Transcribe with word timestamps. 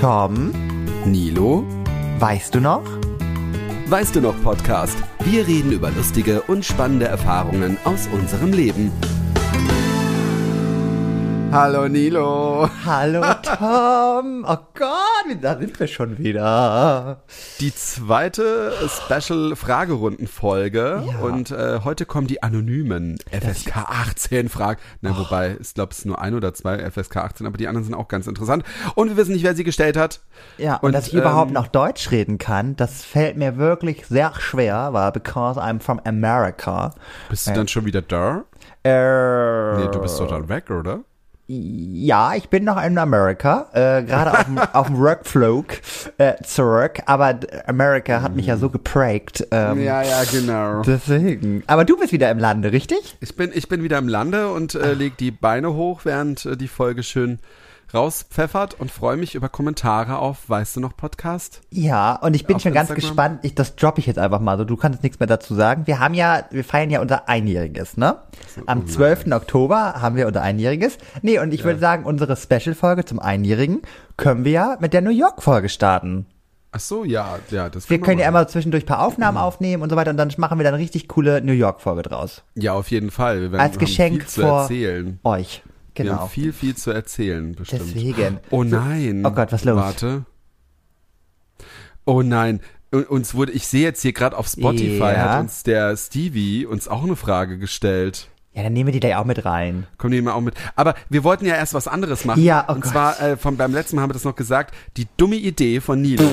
Tom, 0.00 0.52
Nilo, 1.06 1.64
weißt 2.20 2.54
du 2.54 2.60
noch? 2.60 2.84
weißt 3.88 4.14
du 4.14 4.20
noch 4.20 4.40
Podcast? 4.44 4.96
Wir 5.24 5.44
reden 5.44 5.72
über 5.72 5.90
lustige 5.90 6.42
und 6.42 6.64
spannende 6.64 7.06
Erfahrungen 7.06 7.78
aus 7.84 8.06
unserem 8.12 8.52
Leben. 8.52 8.92
Hallo 11.50 11.88
Nilo. 11.88 12.68
Hallo 12.84 13.22
Tom. 13.42 14.44
Oh 14.46 14.56
Gott, 14.74 15.38
da 15.40 15.56
sind 15.58 15.80
wir 15.80 15.86
schon 15.86 16.18
wieder. 16.18 17.22
Die 17.60 17.74
zweite 17.74 18.72
Special-Fragerundenfolge 18.86 21.04
Ja. 21.10 21.18
und 21.20 21.50
äh, 21.50 21.80
heute 21.84 22.04
kommen 22.04 22.26
die 22.26 22.42
anonymen 22.42 23.16
FSK 23.30 23.76
18 23.78 24.50
Fragen. 24.50 24.78
Na, 25.00 25.16
wobei, 25.18 25.56
ich 25.58 25.72
glaube, 25.72 25.92
es 25.92 26.00
ist 26.00 26.04
nur 26.04 26.20
ein 26.20 26.34
oder 26.34 26.52
zwei 26.52 26.78
FSK 26.90 27.16
18, 27.16 27.46
aber 27.46 27.56
die 27.56 27.66
anderen 27.66 27.84
sind 27.84 27.94
auch 27.94 28.08
ganz 28.08 28.26
interessant. 28.26 28.62
Und 28.94 29.08
wir 29.08 29.16
wissen 29.16 29.32
nicht, 29.32 29.44
wer 29.44 29.54
sie 29.54 29.64
gestellt 29.64 29.96
hat. 29.96 30.20
Ja, 30.58 30.74
und, 30.76 30.88
Und, 30.88 30.92
dass 30.92 31.06
ich 31.08 31.14
überhaupt 31.14 31.48
ähm, 31.48 31.54
noch 31.54 31.68
Deutsch 31.68 32.10
reden 32.10 32.36
kann, 32.36 32.76
das 32.76 33.02
fällt 33.02 33.38
mir 33.38 33.56
wirklich 33.56 34.04
sehr 34.06 34.32
schwer, 34.38 34.90
weil 34.92 35.12
because 35.12 35.58
I'm 35.58 35.80
from 35.80 35.98
America. 36.04 36.92
Bist 37.30 37.46
du 37.48 37.54
dann 37.54 37.68
schon 37.68 37.86
wieder 37.86 38.02
da? 38.02 38.44
Äh, 38.84 39.78
Nee, 39.78 39.88
du 39.90 39.98
bist 40.00 40.20
doch 40.20 40.28
dann 40.28 40.48
weg, 40.50 40.70
oder? 40.70 41.00
Ja, 41.50 42.34
ich 42.34 42.50
bin 42.50 42.64
noch 42.64 42.82
in 42.82 42.98
Amerika, 42.98 43.70
äh, 43.72 44.02
gerade 44.02 44.32
auf 44.32 44.44
dem, 44.44 44.58
auf 44.74 44.86
dem 44.88 44.96
Rückflug 44.96 45.64
äh, 46.18 46.34
zurück, 46.44 47.00
aber 47.06 47.40
Amerika 47.66 48.20
hat 48.20 48.36
mich 48.36 48.44
ja 48.46 48.58
so 48.58 48.68
geprägt. 48.68 49.46
Ähm, 49.50 49.82
Ja, 49.82 50.02
ja, 50.02 50.24
genau. 50.30 50.82
Deswegen. 50.82 51.64
Aber 51.66 51.86
du 51.86 51.96
bist 51.96 52.12
wieder 52.12 52.30
im 52.30 52.38
Lande, 52.38 52.70
richtig? 52.70 53.16
Ich 53.20 53.34
bin, 53.34 53.50
ich 53.54 53.66
bin 53.66 53.82
wieder 53.82 53.96
im 53.96 54.08
Lande 54.08 54.52
und 54.52 54.74
äh, 54.74 54.92
leg 54.92 55.16
die 55.16 55.30
Beine 55.30 55.72
hoch, 55.72 56.02
während 56.04 56.44
äh, 56.44 56.54
die 56.54 56.68
Folge 56.68 57.02
schön 57.02 57.38
rauspfeffert 57.94 58.78
und 58.78 58.90
freue 58.90 59.16
mich 59.16 59.34
über 59.34 59.48
Kommentare 59.48 60.18
auf 60.18 60.48
Weißt 60.48 60.76
du 60.76 60.80
noch 60.80 60.96
Podcast? 60.96 61.60
Ja, 61.70 62.16
und 62.16 62.34
ich 62.34 62.46
bin 62.46 62.56
Auf 62.56 62.62
schon 62.62 62.72
ganz 62.74 62.90
Instagram? 62.90 63.08
gespannt. 63.08 63.40
Ich, 63.42 63.54
das 63.54 63.76
droppe 63.76 64.00
ich 64.00 64.06
jetzt 64.06 64.18
einfach 64.18 64.40
mal 64.40 64.58
so. 64.58 64.64
Du 64.64 64.76
kannst 64.76 65.02
nichts 65.02 65.18
mehr 65.20 65.26
dazu 65.26 65.54
sagen. 65.54 65.86
Wir 65.86 65.98
haben 66.00 66.14
ja, 66.14 66.44
wir 66.50 66.64
feiern 66.64 66.90
ja 66.90 67.00
unser 67.00 67.28
Einjähriges, 67.28 67.96
ne? 67.96 68.16
Am 68.66 68.86
12. 68.86 69.32
Oktober 69.32 69.94
haben 70.00 70.16
wir 70.16 70.26
unser 70.26 70.42
Einjähriges. 70.42 70.98
Nee, 71.22 71.38
und 71.38 71.52
ich 71.54 71.64
würde 71.64 71.80
sagen, 71.80 72.04
unsere 72.04 72.36
Special-Folge 72.36 73.04
zum 73.04 73.18
Einjährigen 73.18 73.82
können 74.16 74.44
wir 74.44 74.52
ja 74.52 74.76
mit 74.80 74.92
der 74.92 75.00
New 75.00 75.10
York-Folge 75.10 75.68
starten. 75.68 76.26
Ach 76.70 76.80
so, 76.80 77.04
ja, 77.04 77.38
ja, 77.50 77.70
das 77.70 77.88
Wir 77.88 77.98
können 77.98 78.18
ja 78.20 78.28
immer 78.28 78.46
zwischendurch 78.46 78.84
ein 78.84 78.86
paar 78.86 79.06
Aufnahmen 79.06 79.38
aufnehmen 79.38 79.82
und 79.82 79.88
so 79.88 79.96
weiter 79.96 80.10
und 80.10 80.18
dann 80.18 80.30
machen 80.36 80.58
wir 80.58 80.64
dann 80.64 80.74
eine 80.74 80.82
richtig 80.82 81.08
coole 81.08 81.40
New 81.40 81.52
York-Folge 81.52 82.02
draus. 82.02 82.42
Ja, 82.54 82.74
auf 82.74 82.90
jeden 82.90 83.10
Fall. 83.10 83.40
Wir 83.40 83.52
werden, 83.52 83.62
Als 83.62 83.78
Geschenk 83.78 84.24
vor 84.24 84.62
erzählen. 84.62 85.18
euch. 85.24 85.62
Wir 85.98 86.04
Genau. 86.04 86.20
haben 86.22 86.30
viel, 86.30 86.52
viel 86.52 86.76
zu 86.76 86.90
erzählen, 86.90 87.52
bestimmt. 87.54 87.82
Deswegen. 87.94 88.38
Oh 88.50 88.64
nein. 88.64 89.24
Oh 89.26 89.30
Gott, 89.30 89.52
was 89.52 89.64
los? 89.64 89.76
Warte. 89.76 90.24
Oh 92.04 92.22
nein. 92.22 92.60
Uns 92.90 93.34
wurde, 93.34 93.52
ich 93.52 93.66
sehe 93.66 93.82
jetzt 93.82 94.00
hier 94.00 94.12
gerade 94.14 94.36
auf 94.36 94.48
Spotify, 94.48 94.98
Ja. 95.12 95.32
hat 95.34 95.40
uns 95.40 95.62
der 95.62 95.94
Stevie 95.96 96.64
uns 96.64 96.88
auch 96.88 97.04
eine 97.04 97.16
Frage 97.16 97.58
gestellt. 97.58 98.28
Ja, 98.54 98.62
dann 98.62 98.72
nehmen 98.72 98.86
wir 98.86 98.92
die 98.92 99.00
gleich 99.00 99.14
auch 99.14 99.26
mit 99.26 99.44
rein. 99.44 99.86
Kommen 99.98 100.12
die 100.12 100.22
mal 100.22 100.32
auch 100.32 100.40
mit. 100.40 100.54
Aber 100.74 100.94
wir 101.10 101.22
wollten 101.22 101.44
ja 101.44 101.54
erst 101.54 101.74
was 101.74 101.86
anderes 101.86 102.24
machen. 102.24 102.42
Ja, 102.42 102.64
oh 102.68 102.72
Und 102.72 102.80
Gott. 102.80 102.92
zwar, 102.92 103.20
äh, 103.20 103.36
von, 103.36 103.56
beim 103.58 103.72
letzten 103.74 103.96
Mal 103.96 104.02
haben 104.02 104.08
wir 104.10 104.14
das 104.14 104.24
noch 104.24 104.34
gesagt, 104.34 104.74
die 104.96 105.06
dumme 105.18 105.36
Idee 105.36 105.80
von 105.80 106.00
Nilo, 106.00 106.24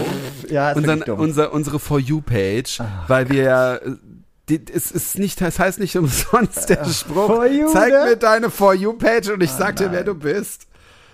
Ja, 0.49 0.71
ist 0.71 0.77
unseren, 0.77 1.01
dumm. 1.01 1.19
unser, 1.19 1.51
unsere 1.53 1.77
For 1.77 1.99
You-Page, 1.99 2.79
weil 3.07 3.29
wir 3.29 3.43
ja, 3.43 3.75
äh, 3.75 3.95
die, 4.49 4.63
es 4.73 4.91
ist 4.91 5.17
nicht, 5.17 5.41
das 5.41 5.57
heißt 5.59 5.79
nicht 5.79 5.95
umsonst 5.97 6.69
der 6.69 6.85
Spruch, 6.85 7.45
You, 7.45 7.71
zeig 7.73 7.91
ne? 7.91 8.05
mir 8.09 8.15
deine 8.15 8.49
For 8.49 8.73
You-Page 8.73 9.29
und 9.29 9.41
ich 9.41 9.51
sag 9.51 9.75
dir, 9.77 9.91
wer 9.91 10.03
du 10.03 10.13
bist. 10.15 10.67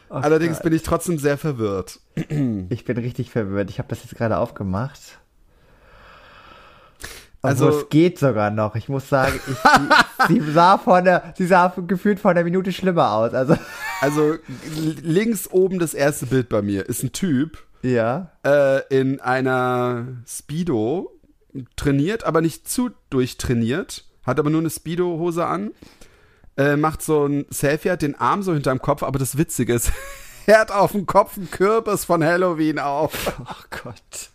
Oh 0.09 0.15
Allerdings 0.15 0.59
bin 0.59 0.73
ich 0.73 0.83
trotzdem 0.83 1.17
sehr 1.17 1.37
verwirrt. 1.37 1.99
Ich 2.69 2.83
bin 2.83 2.97
richtig 2.97 3.29
verwirrt. 3.31 3.69
Ich 3.69 3.79
habe 3.79 3.87
das 3.87 4.03
jetzt 4.03 4.15
gerade 4.15 4.37
aufgemacht. 4.37 4.99
Also- 7.41 7.67
Also 7.67 7.79
es 7.79 7.89
geht 7.89 8.19
sogar 8.19 8.51
noch. 8.51 8.75
Ich 8.75 8.87
muss 8.89 9.09
sagen, 9.09 9.39
ich, 9.47 10.27
sie, 10.27 10.33
sie 10.45 10.51
sah 10.51 10.77
vor 10.77 11.01
der, 11.01 11.33
sie 11.37 11.47
sah 11.47 11.73
gefühlt 11.87 12.19
vor 12.19 12.31
einer 12.31 12.43
Minute 12.43 12.71
schlimmer 12.71 13.11
aus. 13.13 13.33
Also 13.33 13.55
Also 14.01 14.35
links 15.01 15.47
oben 15.51 15.77
das 15.79 15.93
erste 15.93 16.25
Bild 16.25 16.49
bei 16.49 16.61
mir 16.63 16.89
ist 16.89 17.03
ein 17.03 17.11
Typ, 17.13 17.59
ja, 17.83 18.31
äh, 18.43 18.81
in 18.89 19.19
einer 19.21 20.07
Speedo 20.27 21.11
trainiert, 21.75 22.23
aber 22.23 22.41
nicht 22.41 22.67
zu 22.67 22.91
durchtrainiert, 23.09 24.05
hat 24.23 24.39
aber 24.39 24.49
nur 24.49 24.61
eine 24.61 24.69
Speedo-Hose 24.69 25.45
an, 25.45 25.71
äh, 26.57 26.75
macht 26.75 27.01
so 27.01 27.25
ein 27.25 27.45
Selfie, 27.49 27.91
hat 27.91 28.01
den 28.01 28.15
Arm 28.15 28.43
so 28.43 28.53
hinterm 28.53 28.81
Kopf, 28.81 29.03
aber 29.03 29.19
das 29.19 29.37
Witzige 29.37 29.73
ist, 29.73 29.91
er 30.45 30.59
hat 30.59 30.71
auf 30.71 30.91
dem 30.91 31.05
Kopf 31.05 31.37
einen 31.37 31.49
Kürbis 31.51 32.05
von 32.05 32.23
Halloween 32.23 32.79
auf. 32.79 33.33
oh 33.39 33.63
Gott. 33.83 34.29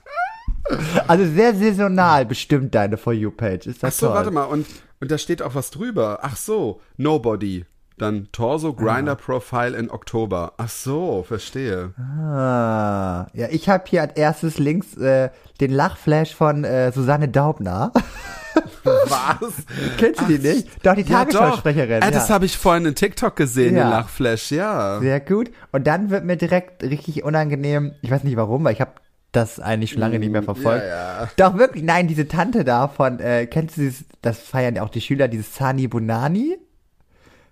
Also 1.06 1.24
sehr 1.32 1.54
saisonal 1.54 2.26
bestimmt 2.26 2.74
deine 2.74 2.96
For 2.96 3.12
You 3.12 3.30
Page. 3.30 3.66
Ist 3.66 3.78
Ach 3.78 3.88
das 3.88 3.98
so, 3.98 4.06
toll? 4.06 4.16
warte 4.16 4.30
mal, 4.32 4.44
und, 4.44 4.66
und 5.00 5.10
da 5.10 5.18
steht 5.18 5.40
auch 5.42 5.54
was 5.54 5.70
drüber. 5.70 6.18
Ach 6.22 6.36
so, 6.36 6.80
Nobody. 6.96 7.64
Dann 7.98 8.28
Torso 8.30 8.74
Grinder 8.74 9.14
Profile 9.14 9.74
in 9.76 9.90
Oktober. 9.90 10.52
Ach 10.58 10.68
so, 10.68 11.24
verstehe. 11.26 11.94
Ah, 11.98 13.26
ja, 13.32 13.46
ich 13.50 13.70
habe 13.70 13.84
hier 13.86 14.02
als 14.02 14.12
erstes 14.16 14.58
links 14.58 14.96
äh, 14.98 15.30
den 15.60 15.70
Lachflash 15.70 16.34
von 16.34 16.64
äh, 16.64 16.92
Susanne 16.92 17.28
Daubner. 17.28 17.92
Was? 18.84 19.52
Kennst 19.98 20.20
du 20.20 20.26
die 20.26 20.38
nicht? 20.38 20.68
Doch, 20.84 20.94
die 20.94 21.02
Ja. 21.02 21.24
Tagesschausprecherin. 21.24 22.02
Äh, 22.02 22.10
das 22.10 22.28
ja. 22.28 22.34
habe 22.34 22.44
ich 22.44 22.58
vorhin 22.58 22.84
in 22.84 22.94
TikTok 22.94 23.34
gesehen, 23.34 23.76
Ja. 23.76 23.84
den 23.84 23.90
Lachflash, 23.90 24.50
ja. 24.50 24.98
Sehr 25.00 25.20
gut. 25.20 25.50
Und 25.72 25.86
dann 25.86 26.10
wird 26.10 26.24
mir 26.24 26.36
direkt 26.36 26.82
richtig 26.82 27.24
unangenehm. 27.24 27.92
Ich 28.02 28.10
weiß 28.10 28.24
nicht 28.24 28.36
warum, 28.36 28.62
weil 28.64 28.74
ich 28.74 28.80
habe 28.82 28.92
das 29.32 29.58
eigentlich 29.58 29.90
schon 29.92 30.00
lange 30.00 30.18
nicht 30.18 30.32
mehr 30.32 30.42
verfolgt. 30.42 30.84
Mm, 30.84 30.88
ja, 30.88 31.22
ja. 31.22 31.28
Doch 31.36 31.58
wirklich, 31.58 31.82
nein, 31.82 32.08
diese 32.08 32.28
Tante 32.28 32.64
da 32.64 32.88
von, 32.88 33.20
äh, 33.20 33.46
kennst 33.46 33.76
du 33.76 33.82
dieses, 33.82 34.04
das 34.22 34.38
feiern 34.38 34.76
ja 34.76 34.82
auch 34.82 34.88
die 34.90 35.00
Schüler, 35.00 35.28
dieses 35.28 35.54
Sani 35.54 35.88
Bunani? 35.88 36.58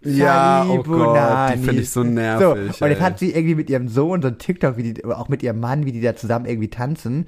Ja, 0.05 0.67
oh 0.69 0.83
Gott, 0.83 1.55
die 1.55 1.59
finde 1.59 1.83
ich 1.83 1.91
so 1.91 2.03
nervig. 2.05 2.77
So, 2.77 2.85
und 2.85 2.91
jetzt 2.91 3.01
hat 3.01 3.19
sie 3.19 3.33
irgendwie 3.33 3.55
mit 3.55 3.71
ihrem 3.71 3.89
Sohn 3.89 4.23
so 4.23 4.29
ein 4.29 4.39
TikTok, 4.39 4.77
wie 4.77 4.93
die, 4.95 5.05
auch 5.05 5.29
mit 5.29 5.43
ihrem 5.43 5.61
Mann, 5.61 5.85
wie 5.87 5.93
die 5.93 6.01
da 6.01 6.15
zusammen 6.17 6.47
irgendwie 6.47 6.69
tanzen. 6.69 7.27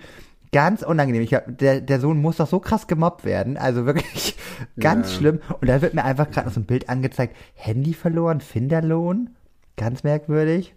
Ganz 0.53 0.83
unangenehm. 0.83 1.23
Ich 1.23 1.31
glaub, 1.31 1.43
der, 1.49 1.81
der 1.81 2.01
Sohn 2.01 2.21
muss 2.21 2.37
doch 2.37 2.47
so 2.49 2.61
krass 2.61 2.87
gemobbt 2.87 3.25
werden. 3.25 3.57
Also 3.57 3.85
wirklich 3.85 4.37
ganz 4.81 5.11
Ja. 5.13 5.19
schlimm. 5.19 5.41
Und 5.61 5.69
da 5.69 5.83
wird 5.83 5.95
mir 5.95 6.05
einfach 6.05 6.31
gerade 6.31 6.47
noch 6.47 6.55
so 6.55 6.61
ein 6.61 6.67
Bild 6.67 6.89
angezeigt. 6.89 7.37
Handy 7.55 7.95
verloren, 7.95 8.41
Finderlohn. 8.41 9.31
Ganz 9.77 10.05
merkwürdig. 10.05 10.75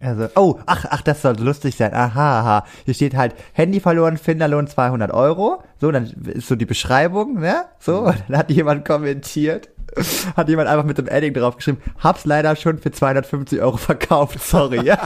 Also, 0.00 0.26
oh, 0.34 0.58
ach, 0.66 0.84
ach, 0.90 1.02
das 1.02 1.22
soll 1.22 1.36
lustig 1.38 1.76
sein. 1.76 1.94
Aha, 1.94 2.40
aha. 2.40 2.64
Hier 2.84 2.94
steht 2.94 3.14
halt 3.16 3.36
Handy 3.52 3.78
verloren, 3.78 4.16
Finderlohn 4.16 4.66
200 4.66 5.12
Euro. 5.12 5.62
So, 5.80 5.92
dann 5.92 6.06
ist 6.06 6.48
so 6.48 6.56
die 6.56 6.66
Beschreibung, 6.66 7.38
ne? 7.38 7.66
So, 7.78 8.00
und 8.06 8.16
dann 8.26 8.36
hat 8.38 8.50
jemand 8.50 8.84
kommentiert. 8.84 9.68
Hat 10.36 10.48
jemand 10.48 10.68
einfach 10.68 10.84
mit 10.84 10.98
dem 10.98 11.08
Edding 11.08 11.34
draufgeschrieben, 11.34 11.80
hab's 11.98 12.24
leider 12.24 12.56
schon 12.56 12.78
für 12.78 12.90
250 12.90 13.60
Euro 13.60 13.76
verkauft, 13.76 14.40
sorry. 14.42 14.92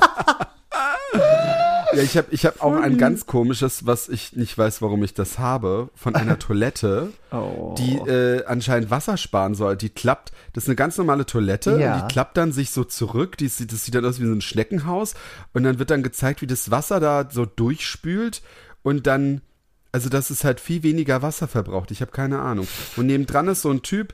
Ja, 1.95 2.03
ich 2.03 2.17
habe 2.17 2.27
ich 2.31 2.45
hab 2.45 2.63
auch 2.63 2.75
ein 2.75 2.99
ganz 2.99 3.25
komisches, 3.27 3.87
was 3.87 4.09
ich 4.11 4.35
nicht 4.35 4.59
weiß, 4.59 4.83
warum 4.83 5.03
ich 5.03 5.15
das 5.15 5.39
habe, 5.39 5.89
von 5.95 6.15
einer 6.15 6.39
Toilette, 6.39 7.13
Oh. 7.33 7.75
die 7.79 7.95
äh, 7.97 8.45
anscheinend 8.45 8.91
Wasser 8.91 9.17
sparen 9.17 9.55
soll. 9.55 9.77
Die 9.77 9.89
klappt, 9.89 10.33
das 10.53 10.65
ist 10.65 10.69
eine 10.69 10.77
ganz 10.77 10.99
normale 10.99 11.25
Toilette 11.27 11.79
Ja. 11.81 11.95
und 11.95 12.03
die 12.03 12.13
klappt 12.13 12.37
dann 12.37 12.53
sich 12.53 12.71
so 12.71 12.85
zurück. 12.85 13.39
Die, 13.39 13.49
sieht- 13.49 13.73
das 13.73 13.85
sieht 13.85 13.95
dann 13.95 14.05
aus 14.05 14.21
wie 14.21 14.27
so 14.27 14.33
ein 14.33 14.41
Schneckenhaus 14.43 15.15
und 15.55 15.63
dann 15.63 15.79
wird 15.79 15.91
dann 15.91 16.03
gezeigt, 16.03 16.43
wie 16.43 16.47
das 16.47 16.71
Wasser 16.71 17.01
da 17.01 17.29
so 17.31 17.47
durchspült 17.47 18.43
und 18.83 19.07
dann, 19.07 19.41
also 19.93 20.09
dass 20.11 20.29
es 20.31 20.45
halt 20.45 20.61
viel 20.61 20.83
weniger 20.83 21.23
Wasser 21.23 21.49
verbraucht. 21.49 21.91
Ich 21.93 22.01
habe 22.03 22.11
keine 22.11 22.41
Ahnung. 22.41 22.67
Und 22.97 23.07
nebendran 23.07 23.49
ist 23.49 23.63
so 23.63 23.71
ein 23.71 23.83
Typ, 23.83 24.13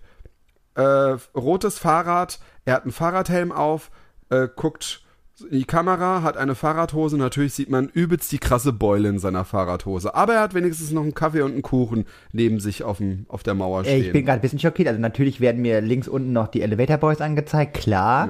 äh, 0.75 1.17
rotes 1.35 1.79
Fahrrad, 1.79 2.39
er 2.65 2.75
hat 2.75 2.83
einen 2.83 2.93
Fahrradhelm 2.93 3.53
auf, 3.53 3.91
äh, 4.31 4.49
guckt 4.55 5.03
in 5.51 5.59
die 5.59 5.65
Kamera, 5.65 6.23
hat 6.23 6.37
eine 6.37 6.55
Fahrradhose. 6.55 7.17
Natürlich 7.17 7.55
sieht 7.55 7.71
man 7.71 7.89
übelst 7.89 8.31
die 8.33 8.39
krasse 8.39 8.73
Beule 8.73 9.09
in 9.09 9.19
seiner 9.19 9.45
Fahrradhose. 9.45 10.15
Aber 10.15 10.35
er 10.35 10.41
hat 10.41 10.55
wenigstens 10.55 10.93
noch 10.93 11.03
einen 11.03 11.15
Kaffee 11.15 11.43
und 11.43 11.53
einen 11.53 11.63
Kuchen 11.63 12.07
neben 12.33 12.61
sich 12.61 12.83
auf, 12.83 12.99
dem, 12.99 13.27
auf 13.29 13.43
der 13.43 13.55
Mauer 13.55 13.85
stehen. 13.85 14.03
ich 14.03 14.13
bin 14.13 14.25
gerade 14.25 14.39
ein 14.39 14.43
bisschen 14.43 14.59
schockiert. 14.59 14.89
Also 14.89 15.01
natürlich 15.01 15.41
werden 15.41 15.63
mir 15.63 15.81
links 15.81 16.09
unten 16.09 16.33
noch 16.33 16.49
die 16.49 16.63
Elevator 16.63 16.99
Boys 16.99 17.21
angezeigt, 17.21 17.75
klar. 17.75 18.29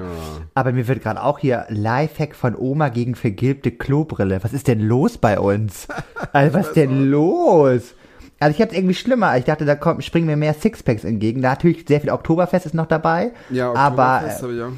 Aber 0.53 0.71
mir 0.71 0.87
wird 0.87 1.03
gerade 1.03 1.21
auch 1.21 1.39
hier 1.39 1.65
Lifehack 1.69 2.35
von 2.35 2.55
Oma 2.55 2.89
gegen 2.89 3.15
vergilbte 3.15 3.71
Klobrille. 3.71 4.43
Was 4.43 4.53
ist 4.53 4.67
denn 4.67 4.79
los 4.79 5.17
bei 5.17 5.39
uns? 5.39 5.87
Also 6.31 6.57
was 6.57 6.67
ist 6.69 6.77
denn 6.77 7.11
los? 7.11 7.93
Also 8.43 8.55
ich 8.55 8.61
hatte 8.61 8.75
irgendwie 8.75 8.93
schlimmer. 8.95 9.37
Ich 9.37 9.45
dachte, 9.45 9.65
da 9.65 9.75
kommt, 9.75 10.03
springen 10.03 10.27
mir 10.27 10.35
mehr 10.37 10.53
Sixpacks 10.53 11.03
entgegen. 11.03 11.41
Natürlich 11.41 11.85
sehr 11.87 12.01
viel 12.01 12.09
Oktoberfest 12.11 12.65
ist 12.65 12.75
noch 12.75 12.87
dabei. 12.87 13.31
ja, 13.49 13.73
aber 13.73 14.17
Oktoberfest 14.17 14.43
hab 14.43 14.49
ich 14.51 14.61
auch. 14.61 14.71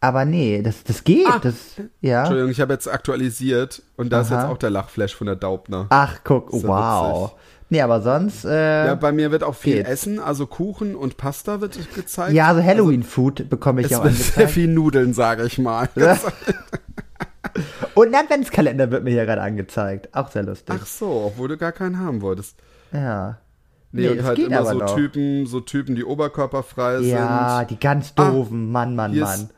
aber 0.00 0.24
nee, 0.24 0.62
das 0.62 0.82
das 0.84 1.04
geht. 1.04 1.26
Ah. 1.28 1.38
Das 1.42 1.54
ja. 2.00 2.20
Entschuldigung, 2.20 2.50
ich 2.50 2.60
habe 2.60 2.72
jetzt 2.72 2.88
aktualisiert 2.92 3.82
und 3.96 4.12
da 4.12 4.22
ist 4.22 4.32
Aha. 4.32 4.42
jetzt 4.42 4.50
auch 4.50 4.58
der 4.58 4.70
Lachflash 4.70 5.14
von 5.14 5.26
der 5.26 5.36
Daubner. 5.36 5.86
Ach 5.90 6.18
guck, 6.24 6.52
Ist 6.52 6.62
ja 6.62 6.68
wow. 6.68 7.22
witzig. 7.30 7.36
Nee, 7.70 7.80
aber 7.80 8.02
sonst 8.02 8.44
äh, 8.44 8.86
Ja, 8.86 8.94
bei 8.96 9.12
mir 9.12 9.30
wird 9.30 9.42
auch 9.44 9.54
viel 9.54 9.76
geht. 9.76 9.86
Essen, 9.86 10.18
also 10.20 10.46
Kuchen 10.46 10.94
und 10.94 11.16
Pasta 11.16 11.62
wird 11.62 11.78
gezeigt. 11.94 12.32
ja, 12.34 12.54
so 12.54 12.62
Halloween 12.62 13.02
Food 13.02 13.48
bekomme 13.48 13.80
ich 13.80 13.90
Es 13.90 13.94
auch 13.98 14.04
wird 14.04 14.14
sehr 14.14 14.24
angezeigt. 14.26 14.50
viel 14.50 14.68
Nudeln, 14.68 15.14
sage 15.14 15.44
ich 15.46 15.58
mal. 15.58 15.88
Und 17.94 18.08
ein 18.08 18.14
Adventskalender 18.14 18.90
wird 18.90 19.04
mir 19.04 19.10
hier 19.10 19.26
gerade 19.26 19.42
angezeigt. 19.42 20.08
Auch 20.14 20.30
sehr 20.30 20.42
lustig. 20.42 20.74
Ach 20.80 20.86
so, 20.86 21.24
obwohl 21.26 21.48
du 21.48 21.56
gar 21.58 21.72
keinen 21.72 21.98
haben 21.98 22.22
wolltest. 22.22 22.56
Ja. 22.92 23.38
Nee, 23.94 24.02
Nee, 24.02 24.08
und 24.18 24.24
halt 24.24 24.38
immer 24.38 24.64
so 24.64 24.78
noch. 24.78 24.94
Typen, 24.96 25.44
so 25.46 25.60
Typen, 25.60 25.94
die 25.96 26.04
oberkörperfrei 26.04 26.98
Ja, 27.00 27.58
sind. 27.58 27.70
die 27.70 27.78
ganz 27.78 28.14
doofen. 28.14 28.70
Mann, 28.72 28.96
Mann, 28.96 29.14
Mann. 29.18 29.40
ist, 29.40 29.48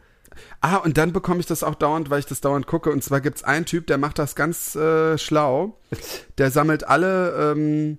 ah, 0.60 0.76
und 0.78 0.98
dann 0.98 1.12
bekomme 1.12 1.38
ich 1.40 1.46
das 1.46 1.62
auch 1.62 1.76
dauernd, 1.76 2.10
weil 2.10 2.18
ich 2.18 2.26
das 2.26 2.40
dauernd 2.40 2.66
gucke. 2.66 2.90
Und 2.90 3.04
zwar 3.04 3.20
gibt's 3.20 3.44
einen 3.44 3.64
Typ, 3.64 3.86
der 3.86 3.96
macht 3.98 4.18
das 4.18 4.34
ganz 4.34 4.74
äh, 4.74 5.16
schlau. 5.18 5.78
Der 6.38 6.50
sammelt 6.50 6.88
alle 6.88 7.52
ähm, 7.52 7.98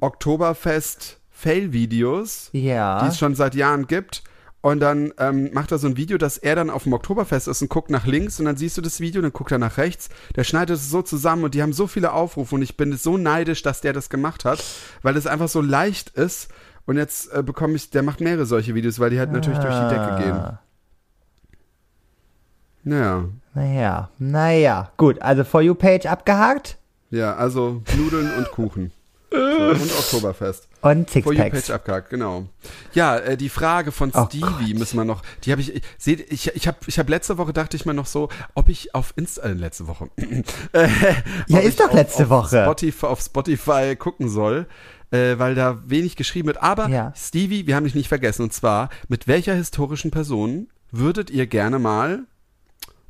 Oktoberfest-Fail-Videos, 0.00 2.50
Ja. 2.52 3.02
die 3.02 3.08
es 3.08 3.18
schon 3.18 3.34
seit 3.34 3.54
Jahren 3.54 3.86
gibt. 3.86 4.22
Und 4.60 4.80
dann 4.80 5.12
ähm, 5.18 5.50
macht 5.52 5.70
er 5.70 5.78
so 5.78 5.86
ein 5.86 5.96
Video, 5.96 6.18
dass 6.18 6.36
er 6.36 6.56
dann 6.56 6.68
auf 6.68 6.82
dem 6.82 6.92
Oktoberfest 6.92 7.46
ist 7.46 7.62
und 7.62 7.68
guckt 7.68 7.90
nach 7.90 8.06
links 8.06 8.40
und 8.40 8.46
dann 8.46 8.56
siehst 8.56 8.76
du 8.76 8.82
das 8.82 8.98
Video, 8.98 9.22
dann 9.22 9.32
guckt 9.32 9.52
er 9.52 9.58
nach 9.58 9.76
rechts. 9.76 10.08
Der 10.34 10.42
schneidet 10.42 10.76
es 10.76 10.90
so 10.90 11.00
zusammen 11.02 11.44
und 11.44 11.54
die 11.54 11.62
haben 11.62 11.72
so 11.72 11.86
viele 11.86 12.12
Aufrufe 12.12 12.56
und 12.56 12.62
ich 12.62 12.76
bin 12.76 12.96
so 12.96 13.16
neidisch, 13.16 13.62
dass 13.62 13.80
der 13.80 13.92
das 13.92 14.10
gemacht 14.10 14.44
hat, 14.44 14.64
weil 15.02 15.16
es 15.16 15.28
einfach 15.28 15.48
so 15.48 15.60
leicht 15.60 16.10
ist. 16.10 16.48
Und 16.86 16.96
jetzt 16.96 17.32
äh, 17.32 17.42
bekomme 17.42 17.76
ich, 17.76 17.90
der 17.90 18.02
macht 18.02 18.20
mehrere 18.20 18.46
solche 18.46 18.74
Videos, 18.74 18.98
weil 18.98 19.10
die 19.10 19.18
halt 19.18 19.30
natürlich 19.30 19.58
durch 19.58 19.74
die 19.74 19.94
Decke 19.94 20.22
gehen. 20.22 20.32
Ah. 20.32 20.60
Naja. 22.82 23.24
Naja, 23.54 24.10
naja. 24.18 24.92
Gut, 24.96 25.20
also 25.20 25.44
For 25.44 25.60
You-Page 25.60 26.06
abgehakt 26.06 26.78
Ja, 27.10 27.36
also 27.36 27.82
Nudeln 27.96 28.30
und 28.36 28.50
Kuchen. 28.50 28.92
So, 29.30 29.36
und 29.36 29.92
Oktoberfest. 29.98 30.68
und 30.80 31.10
For 31.10 31.32
you 31.32 31.38
Sixpacks. 31.42 31.70
Abgehakt, 31.70 32.10
genau. 32.10 32.46
Ja, 32.94 33.18
äh, 33.18 33.36
die 33.36 33.50
Frage 33.50 33.92
von 33.92 34.10
Oh 34.14 34.26
Stevie 34.26 34.72
müssen 34.74 34.96
wir 34.96 35.04
noch, 35.04 35.22
die 35.44 35.52
habe 35.52 35.60
ich, 35.60 35.82
seht, 35.98 36.32
ich, 36.32 36.54
ich 36.54 36.66
habe 36.66 36.78
ich 36.86 36.98
hab 36.98 37.08
letzte 37.10 37.36
Woche 37.36 37.52
dachte 37.52 37.76
ich 37.76 37.84
mir 37.84 37.92
noch 37.94 38.06
so, 38.06 38.30
ob 38.54 38.68
ich 38.70 38.94
auf 38.94 39.12
Insta, 39.16 39.42
äh, 39.42 39.52
letzte 39.52 39.86
Woche. 39.86 40.08
äh, 40.72 40.88
Ja, 41.46 41.58
ist 41.58 41.68
ich 41.68 41.76
doch 41.76 41.88
auf, 41.88 41.94
letzte 41.94 42.24
auf 42.24 42.30
Woche. 42.30 42.62
Spotify, 42.62 43.06
auf 43.06 43.20
Spotify 43.20 43.96
gucken 43.96 44.28
soll. 44.28 44.66
Äh, 45.10 45.38
weil 45.38 45.54
da 45.54 45.78
wenig 45.86 46.16
geschrieben 46.16 46.48
wird. 46.48 46.62
Aber 46.62 46.88
Ja. 46.88 47.14
Stevie, 47.16 47.66
wir 47.66 47.76
haben 47.76 47.84
dich 47.84 47.94
nicht 47.94 48.08
vergessen. 48.08 48.42
Und 48.42 48.52
zwar, 48.52 48.90
mit 49.08 49.26
welcher 49.26 49.54
historischen 49.54 50.10
Person 50.10 50.68
würdet 50.90 51.30
ihr 51.30 51.46
gerne 51.46 51.78
mal, 51.78 52.24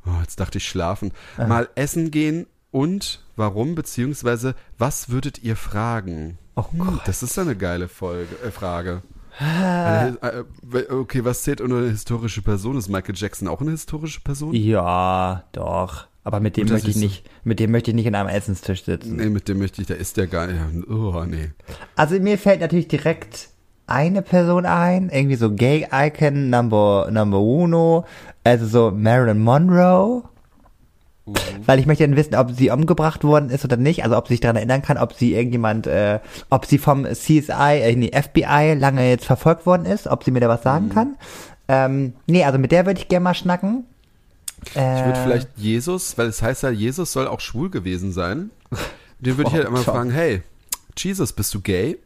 oh, 0.05 0.11
jetzt 0.21 0.39
dachte 0.39 0.59
ich 0.59 0.67
schlafen, 0.67 1.11
mal 1.37 1.67
essen 1.75 2.09
gehen 2.09 2.45
und 2.71 3.23
warum, 3.35 3.75
beziehungsweise 3.75 4.55
was 4.77 5.09
würdet 5.09 5.43
ihr 5.43 5.55
fragen? 5.55 6.37
Oh 6.55 6.65
Hm, 6.71 6.99
das 7.05 7.23
ist 7.23 7.37
eine 7.39 7.55
geile 7.55 7.87
Folge, 7.87 8.35
äh, 8.45 8.51
Frage. 8.51 9.01
Äh, 9.41 10.91
okay, 10.91 11.23
was 11.23 11.43
zählt 11.43 11.61
unter 11.61 11.77
eine 11.77 11.89
historische 11.89 12.41
Person? 12.41 12.77
Ist 12.77 12.89
Michael 12.89 13.15
Jackson 13.15 13.47
auch 13.47 13.61
eine 13.61 13.71
historische 13.71 14.19
Person? 14.21 14.53
Ja, 14.53 15.43
doch. 15.53 16.07
Aber 16.25 16.41
mit 16.41 16.57
dem 16.57 16.65
Gut, 16.65 16.73
möchte 16.73 16.89
ich 16.89 16.97
nicht, 16.97 17.29
mit 17.43 17.59
dem 17.59 17.71
möchte 17.71 17.91
ich 17.91 17.95
nicht 17.95 18.05
in 18.05 18.15
einem 18.15 18.27
Essenstisch 18.29 18.83
sitzen. 18.83 19.15
Nee, 19.15 19.29
mit 19.29 19.47
dem 19.47 19.59
möchte 19.59 19.81
ich, 19.81 19.87
da 19.87 19.93
ist 19.93 20.17
der 20.17 20.27
gar 20.27 20.47
nicht. 20.47 20.89
Oh, 20.89 21.23
nee. 21.25 21.51
Also 21.95 22.19
mir 22.19 22.37
fällt 22.37 22.59
natürlich 22.59 22.89
direkt 22.89 23.49
eine 23.87 24.21
Person 24.21 24.65
ein, 24.65 25.09
irgendwie 25.09 25.37
so 25.37 25.51
Gay 25.51 25.87
Icon 25.91 26.49
Number 26.49 27.09
Number 27.11 27.39
Uno, 27.39 28.05
also 28.43 28.67
so 28.67 28.91
Marilyn 28.91 29.39
Monroe. 29.39 30.23
Weil 31.65 31.79
ich 31.79 31.85
möchte 31.85 32.05
dann 32.07 32.15
wissen, 32.15 32.35
ob 32.35 32.51
sie 32.51 32.69
umgebracht 32.71 33.23
worden 33.23 33.49
ist 33.49 33.63
oder 33.65 33.77
nicht, 33.77 34.03
also 34.03 34.17
ob 34.17 34.27
sie 34.27 34.33
sich 34.33 34.41
daran 34.41 34.55
erinnern 34.55 34.81
kann, 34.81 34.97
ob 34.97 35.13
sie 35.13 35.33
irgendjemand, 35.33 35.87
äh, 35.87 36.19
ob 36.49 36.65
sie 36.65 36.77
vom 36.77 37.05
CSI, 37.05 37.81
äh, 37.81 37.95
nee, 37.95 38.11
FBI 38.11 38.75
lange 38.77 39.07
jetzt 39.09 39.25
verfolgt 39.25 39.65
worden 39.65 39.85
ist, 39.85 40.07
ob 40.07 40.23
sie 40.23 40.31
mir 40.31 40.39
da 40.39 40.49
was 40.49 40.63
sagen 40.63 40.89
kann. 40.89 41.15
Ähm, 41.67 42.13
nee, 42.25 42.43
also 42.43 42.57
mit 42.57 42.71
der 42.71 42.85
würde 42.85 42.99
ich 42.99 43.07
gerne 43.07 43.23
mal 43.23 43.33
schnacken. 43.35 43.85
Äh, 44.75 44.99
Ich 44.99 45.05
würde 45.05 45.19
vielleicht 45.23 45.49
Jesus, 45.57 46.17
weil 46.17 46.27
es 46.27 46.41
heißt 46.41 46.63
ja, 46.63 46.69
Jesus 46.69 47.13
soll 47.13 47.27
auch 47.27 47.39
schwul 47.39 47.69
gewesen 47.69 48.11
sein. 48.11 48.49
Den 49.19 49.37
würde 49.37 49.49
ich 49.49 49.55
halt 49.55 49.67
top. 49.67 49.79
fragen, 49.79 50.11
hey, 50.11 50.41
Jesus, 50.97 51.33
bist 51.33 51.53
du 51.53 51.61
gay? 51.61 51.97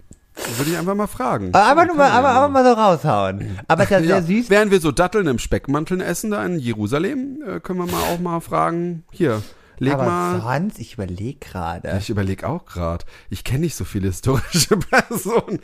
Würde 0.57 0.71
ich 0.71 0.77
einfach 0.77 0.95
mal 0.95 1.07
fragen. 1.07 1.53
Aber 1.53 1.85
nur 1.85 1.95
mal, 1.95 2.09
aber, 2.09 2.29
aber 2.29 2.49
mal 2.49 2.63
so 2.63 2.73
raushauen. 2.73 3.59
Aber 3.67 3.83
ist 3.83 3.89
ja 3.91 4.01
sehr 4.01 4.23
süß. 4.23 4.49
Während 4.49 4.71
wir 4.71 4.79
so 4.79 4.91
Datteln 4.91 5.27
im 5.27 5.39
Speckmanteln 5.39 6.01
essen 6.01 6.31
da 6.31 6.43
in 6.45 6.57
Jerusalem, 6.59 7.43
äh, 7.45 7.59
können 7.59 7.79
wir 7.79 7.85
mal 7.85 8.01
auch 8.13 8.19
mal 8.19 8.39
fragen, 8.39 9.03
hier, 9.11 9.43
leg 9.77 9.93
aber 9.93 10.05
mal. 10.05 10.41
sonst, 10.41 10.79
ich 10.79 10.93
überlege 10.93 11.39
gerade. 11.39 11.95
Ich 11.99 12.09
überlege 12.09 12.47
auch 12.47 12.65
gerade. 12.65 13.05
Ich 13.29 13.43
kenne 13.43 13.61
nicht 13.61 13.75
so 13.75 13.85
viele 13.85 14.07
historische 14.07 14.77
Personen. 14.89 15.59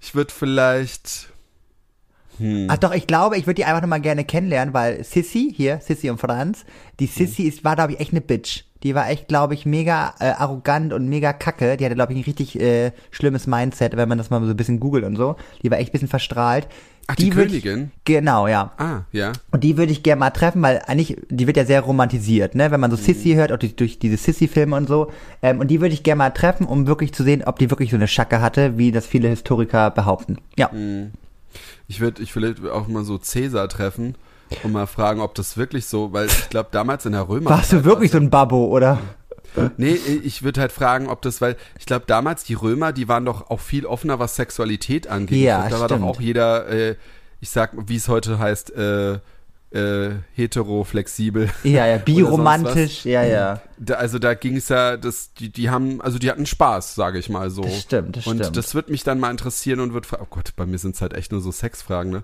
Ich 0.00 0.14
würde 0.14 0.32
vielleicht. 0.32 1.28
Hm. 2.38 2.66
Ach 2.70 2.78
doch, 2.78 2.94
ich 2.94 3.06
glaube, 3.06 3.36
ich 3.36 3.46
würde 3.46 3.56
die 3.56 3.64
einfach 3.64 3.82
nochmal 3.82 4.00
gerne 4.00 4.24
kennenlernen, 4.24 4.74
weil 4.74 5.02
Sissy, 5.04 5.52
hier, 5.54 5.80
Sissy 5.80 6.10
und 6.10 6.18
Franz, 6.18 6.64
die 7.00 7.06
Sissy 7.06 7.44
ist, 7.44 7.64
war, 7.64 7.74
glaube 7.76 7.92
ich, 7.92 8.00
echt 8.00 8.12
eine 8.12 8.20
Bitch. 8.20 8.64
Die 8.82 8.94
war 8.94 9.10
echt, 9.10 9.28
glaube 9.28 9.54
ich, 9.54 9.66
mega 9.66 10.14
äh, 10.20 10.26
arrogant 10.26 10.92
und 10.92 11.08
mega 11.08 11.32
kacke. 11.32 11.76
Die 11.76 11.84
hatte, 11.84 11.94
glaube 11.94 12.12
ich, 12.12 12.18
ein 12.18 12.24
richtig 12.24 12.60
äh, 12.60 12.92
schlimmes 13.10 13.46
Mindset, 13.46 13.96
wenn 13.96 14.08
man 14.08 14.18
das 14.18 14.30
mal 14.30 14.40
so 14.42 14.50
ein 14.50 14.56
bisschen 14.56 14.80
googelt 14.80 15.04
und 15.04 15.16
so. 15.16 15.36
Die 15.62 15.70
war 15.70 15.78
echt 15.78 15.90
ein 15.90 15.92
bisschen 15.92 16.08
verstrahlt. 16.08 16.68
Ach, 17.10 17.16
die 17.16 17.34
würd 17.34 17.48
Königin? 17.48 17.90
Ich, 17.96 18.04
genau, 18.04 18.46
ja. 18.48 18.72
Ah, 18.76 19.00
ja. 19.12 19.32
Und 19.50 19.64
die 19.64 19.78
würde 19.78 19.90
ich 19.92 20.02
gerne 20.02 20.20
mal 20.20 20.30
treffen, 20.30 20.60
weil 20.60 20.82
eigentlich, 20.86 21.16
die 21.30 21.46
wird 21.46 21.56
ja 21.56 21.64
sehr 21.64 21.80
romantisiert, 21.80 22.54
ne? 22.54 22.70
Wenn 22.70 22.80
man 22.80 22.90
so 22.90 22.98
Mhm. 22.98 23.00
Sissy 23.00 23.32
hört, 23.32 23.50
auch 23.50 23.56
durch, 23.56 23.76
durch 23.76 23.98
diese 23.98 24.18
Sissy-Filme 24.18 24.76
und 24.76 24.88
so. 24.88 25.10
Ähm, 25.42 25.58
und 25.58 25.68
die 25.68 25.80
würde 25.80 25.94
ich 25.94 26.02
gerne 26.02 26.18
mal 26.18 26.30
treffen, 26.30 26.66
um 26.66 26.86
wirklich 26.86 27.14
zu 27.14 27.22
sehen, 27.24 27.42
ob 27.44 27.58
die 27.58 27.70
wirklich 27.70 27.90
so 27.90 27.96
eine 27.96 28.08
Schacke 28.08 28.42
hatte, 28.42 28.76
wie 28.76 28.92
das 28.92 29.06
viele 29.06 29.28
Historiker 29.28 29.90
behaupten. 29.90 30.36
Ja. 30.58 30.68
Mhm. 30.70 31.12
Ich 31.88 32.00
würde 32.00 32.22
ich 32.22 32.30
vielleicht 32.32 32.62
auch 32.66 32.88
mal 32.88 33.04
so 33.04 33.16
Cäsar 33.16 33.68
treffen 33.70 34.14
und 34.62 34.72
mal 34.72 34.86
fragen, 34.86 35.20
ob 35.20 35.34
das 35.34 35.56
wirklich 35.56 35.86
so, 35.86 36.12
weil 36.12 36.26
ich 36.26 36.48
glaube 36.48 36.68
damals 36.72 37.06
in 37.06 37.12
der 37.12 37.28
Römer. 37.28 37.50
Warst 37.50 37.72
du 37.72 37.84
wirklich 37.84 38.10
so 38.10 38.18
ein 38.18 38.30
Babbo, 38.30 38.66
oder? 38.66 38.98
Nee, 39.76 39.94
ich 39.94 40.42
würde 40.42 40.60
halt 40.60 40.72
fragen, 40.72 41.08
ob 41.08 41.22
das, 41.22 41.40
weil 41.40 41.56
ich 41.78 41.86
glaube 41.86 42.04
damals 42.06 42.44
die 42.44 42.54
Römer, 42.54 42.92
die 42.92 43.08
waren 43.08 43.24
doch 43.24 43.50
auch 43.50 43.60
viel 43.60 43.86
offener, 43.86 44.18
was 44.18 44.36
Sexualität 44.36 45.08
angeht. 45.08 45.38
Ja, 45.38 45.60
glaub, 45.60 45.70
da 45.70 45.80
war 45.80 45.88
doch 45.88 45.96
stimmt. 45.96 46.10
auch 46.10 46.20
jeder, 46.20 46.68
äh, 46.68 46.96
ich 47.40 47.50
sag, 47.50 47.72
wie 47.88 47.96
es 47.96 48.08
heute 48.08 48.38
heißt, 48.38 48.74
äh, 48.76 49.18
äh, 49.70 50.10
hetero, 50.34 50.84
flexibel. 50.84 51.50
Ja, 51.62 51.86
ja, 51.86 51.98
biromantisch, 52.04 53.04
ja, 53.04 53.22
ja. 53.22 53.60
Da, 53.78 53.94
also 53.94 54.18
da 54.18 54.34
ging 54.34 54.56
es 54.56 54.68
ja, 54.68 54.96
das, 54.96 55.34
die, 55.34 55.50
die 55.50 55.70
haben, 55.70 56.00
also 56.00 56.18
die 56.18 56.30
hatten 56.30 56.46
Spaß, 56.46 56.94
sage 56.94 57.18
ich 57.18 57.28
mal 57.28 57.50
so. 57.50 57.62
Das 57.62 57.80
stimmt, 57.80 58.16
das 58.16 58.26
und 58.26 58.38
stimmt. 58.38 58.56
das 58.56 58.74
wird 58.74 58.88
mich 58.90 59.04
dann 59.04 59.20
mal 59.20 59.30
interessieren 59.30 59.80
und 59.80 59.92
wird 59.92 60.06
oh 60.12 60.26
Gott, 60.30 60.52
bei 60.56 60.66
mir 60.66 60.78
sind 60.78 60.94
es 60.94 61.02
halt 61.02 61.12
echt 61.12 61.32
nur 61.32 61.40
so 61.40 61.52
Sexfragen, 61.52 62.10
ne? 62.10 62.22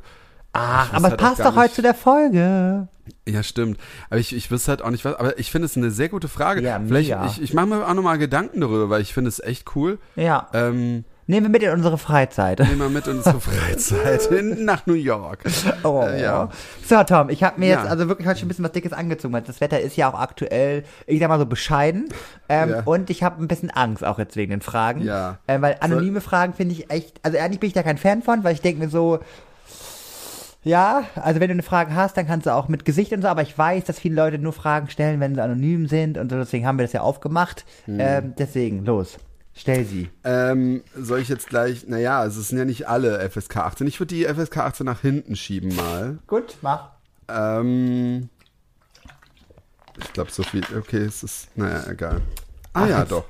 Ach, 0.55 0.89
weiß 0.93 0.97
aber 0.97 1.05
es 1.07 1.11
halt 1.11 1.21
passt 1.21 1.41
doch 1.41 1.57
heute 1.57 1.75
zu 1.75 1.83
der 1.83 1.95
Folge. 1.95 2.89
Ja, 3.29 3.43
stimmt. 3.43 3.79
Aber 4.09 4.19
ich, 4.21 4.35
ich 4.35 4.51
wüsste 4.51 4.71
halt 4.71 4.83
auch 4.83 4.91
nicht 4.91 5.05
was, 5.05 5.15
aber 5.17 5.39
ich 5.39 5.51
finde 5.51 5.67
es 5.67 5.77
eine 5.77 5.91
sehr 5.91 6.09
gute 6.09 6.29
Frage. 6.29 6.63
Ja, 6.63 6.81
Vielleicht, 6.87 7.11
mega. 7.11 7.27
ich, 7.27 7.43
ich 7.43 7.53
mache 7.55 7.67
mir 7.67 7.87
auch 7.87 7.95
nochmal 7.95 8.19
Gedanken 8.19 8.61
darüber, 8.61 8.89
weil 8.89 9.03
ich 9.03 9.13
finde 9.13 9.29
es 9.29 9.41
echt 9.41 9.75
cool. 9.77 9.99
Ja. 10.17 10.49
Ähm, 10.55 11.05
Nehmen 11.27 11.47
wir 11.47 11.51
mit 11.51 11.63
in 11.63 11.71
unsere 11.71 11.97
Freizeit. 11.97 12.59
nehmen 12.61 12.79
wir 12.81 12.89
mit 12.91 13.07
in 13.07 13.17
unsere 13.17 13.41
Freizeit 13.41 14.21
hin 14.29 14.67
nach 14.67 14.87
New 14.87 14.93
York. 14.93 15.45
Oh. 15.83 16.03
Äh, 16.07 16.21
ja. 16.23 16.51
So, 16.87 17.03
Tom, 17.03 17.31
ich 17.31 17.43
habe 17.43 17.59
mir 17.59 17.69
jetzt 17.69 17.85
Ja. 17.85 17.91
also 17.91 18.09
wirklich 18.09 18.29
heute 18.29 18.41
schon 18.41 18.47
ein 18.47 18.49
bisschen 18.49 18.65
was 18.65 18.73
Dickes 18.73 18.93
angezogen. 18.93 19.33
weil 19.33 19.41
Das 19.41 19.63
Wetter 19.63 19.81
ist 19.81 19.97
ja 19.97 20.11
auch 20.13 20.19
aktuell, 20.19 20.85
ich 21.07 21.19
sag 21.21 21.29
mal 21.29 21.39
so 21.39 21.47
bescheiden. 21.47 22.11
Ähm, 22.51 22.69
Ja. 22.71 22.83
Und 22.85 23.09
ich 23.09 23.23
habe 23.23 23.43
ein 23.43 23.49
bisschen 23.49 23.71
Angst 23.71 24.05
auch 24.05 24.19
jetzt 24.19 24.37
wegen 24.37 24.51
den 24.51 24.61
Fragen. 24.61 25.01
Ja. 25.03 25.39
Ähm, 25.49 25.63
weil 25.63 25.79
anonyme 25.81 26.21
Fragen 26.21 26.53
finde 26.53 26.75
ich 26.75 26.91
echt, 26.91 27.19
also 27.23 27.39
eigentlich 27.39 27.61
bin 27.61 27.69
ich 27.69 27.75
da 27.75 27.83
kein 27.83 27.97
Fan 27.99 28.23
von, 28.23 28.45
weil 28.45 28.53
ich 28.53 28.61
denke 28.61 28.83
mir 28.85 28.91
so, 28.91 29.19
ja, 30.65 31.05
also 31.15 31.41
wenn 31.41 31.49
du 31.49 31.53
eine 31.53 31.63
Frage 31.63 31.95
hast, 31.95 32.17
dann 32.17 32.27
kannst 32.27 32.47
du 32.47 32.55
auch 32.55 32.69
mit 32.69 32.85
Gesicht 32.85 33.13
und 33.13 33.23
so, 33.23 33.29
aber 33.29 33.43
ich 33.43 33.57
weiß, 33.57 33.85
dass 33.85 33.99
viele 33.99 34.15
Leute 34.17 34.39
nur 34.39 34.53
Fragen 34.53 34.89
stellen, 34.89 35.21
wenn 35.21 35.35
sie 35.35 35.43
anonym 35.43 35.87
sind 35.87 36.19
und 36.19 36.31
so, 36.31 36.37
deswegen 36.37 36.67
haben 36.67 36.79
wir 36.79 36.85
das 36.85 36.93
ja 36.93 37.03
aufgemacht. 37.03 37.65
Hm. 37.85 37.97
Ähm, 38.01 38.35
deswegen, 38.39 38.85
los, 38.85 39.19
stell 39.55 39.85
sie. 39.85 40.09
Ähm, 40.25 40.83
soll 40.97 41.21
ich 41.21 41.29
jetzt 41.29 41.49
gleich, 41.49 41.87
naja, 41.87 42.19
also 42.19 42.41
es 42.41 42.49
sind 42.49 42.59
ja 42.59 42.65
nicht 42.65 42.89
alle 42.89 43.21
FSK 43.31 43.59
18. 43.59 43.87
Ich 43.87 44.01
würde 44.01 44.15
die 44.15 44.25
FSK 44.25 44.59
18 44.59 44.87
nach 44.87 45.01
hinten 45.01 45.37
schieben 45.37 45.75
mal. 45.77 46.19
Gut, 46.27 46.57
mach. 46.63 46.91
Ähm, 47.29 48.29
ich 50.01 50.13
glaube 50.13 50.31
so 50.31 50.43
viel, 50.43 50.63
okay, 50.77 51.05
es 51.05 51.23
ist, 51.23 51.57
naja, 51.57 51.85
egal. 51.91 52.21
Ah 52.73 52.83
Ach, 52.85 52.89
ja, 52.89 52.99
jetzt- 53.01 53.13
doch. 53.13 53.25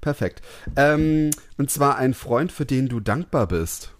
Perfekt. 0.00 0.42
Ähm, 0.76 1.30
und 1.56 1.70
zwar 1.70 1.96
ein 1.96 2.12
Freund, 2.12 2.52
für 2.52 2.66
den 2.66 2.88
du 2.88 3.00
dankbar 3.00 3.46
bist. 3.46 3.93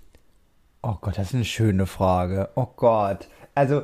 Oh 0.87 0.97
Gott, 1.01 1.17
das 1.19 1.29
ist 1.29 1.35
eine 1.35 1.45
schöne 1.45 1.87
Frage. 1.87 2.51
Oh 2.57 2.67
Gott. 2.77 3.29
Also, 3.55 3.83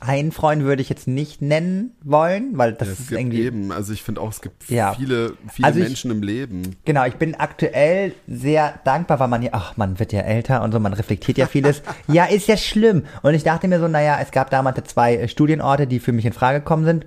einen 0.00 0.32
Freund 0.32 0.64
würde 0.64 0.80
ich 0.82 0.88
jetzt 0.88 1.06
nicht 1.08 1.40
nennen 1.42 1.92
wollen, 2.02 2.56
weil 2.56 2.72
das 2.74 2.88
Ja, 2.88 2.92
es 2.94 3.00
ist 3.00 3.08
gibt 3.08 3.20
irgendwie. 3.20 3.42
eben, 3.42 3.72
also 3.72 3.92
ich 3.92 4.02
finde 4.02 4.20
auch, 4.20 4.30
es 4.30 4.40
gibt 4.40 4.68
Ja. 4.70 4.92
viele, 4.94 5.32
viele 5.52 5.66
Also 5.66 5.80
ich- 5.80 5.86
Menschen 5.86 6.10
im 6.10 6.22
Leben. 6.22 6.76
Genau, 6.84 7.04
ich 7.06 7.14
bin 7.16 7.34
aktuell 7.34 8.12
sehr 8.26 8.74
dankbar, 8.84 9.18
weil 9.20 9.28
man 9.28 9.42
ja, 9.42 9.50
ach, 9.52 9.76
man 9.76 9.98
wird 9.98 10.12
ja 10.12 10.20
älter 10.20 10.62
und 10.62 10.72
so, 10.72 10.80
man 10.80 10.92
reflektiert 10.92 11.36
ja 11.38 11.46
vieles. 11.46 11.82
ja, 12.08 12.24
ist 12.24 12.48
ja 12.48 12.56
schlimm. 12.56 13.04
Und 13.22 13.34
ich 13.34 13.44
dachte 13.44 13.68
mir 13.68 13.78
so, 13.80 13.88
naja, 13.88 14.18
es 14.20 14.30
gab 14.30 14.50
damals 14.50 14.78
zwei 14.88 15.16
äh, 15.16 15.28
Studienorte, 15.28 15.86
die 15.86 16.00
für 16.00 16.12
mich 16.12 16.24
in 16.26 16.32
Frage 16.32 16.60
gekommen 16.60 16.84
sind, 16.84 17.06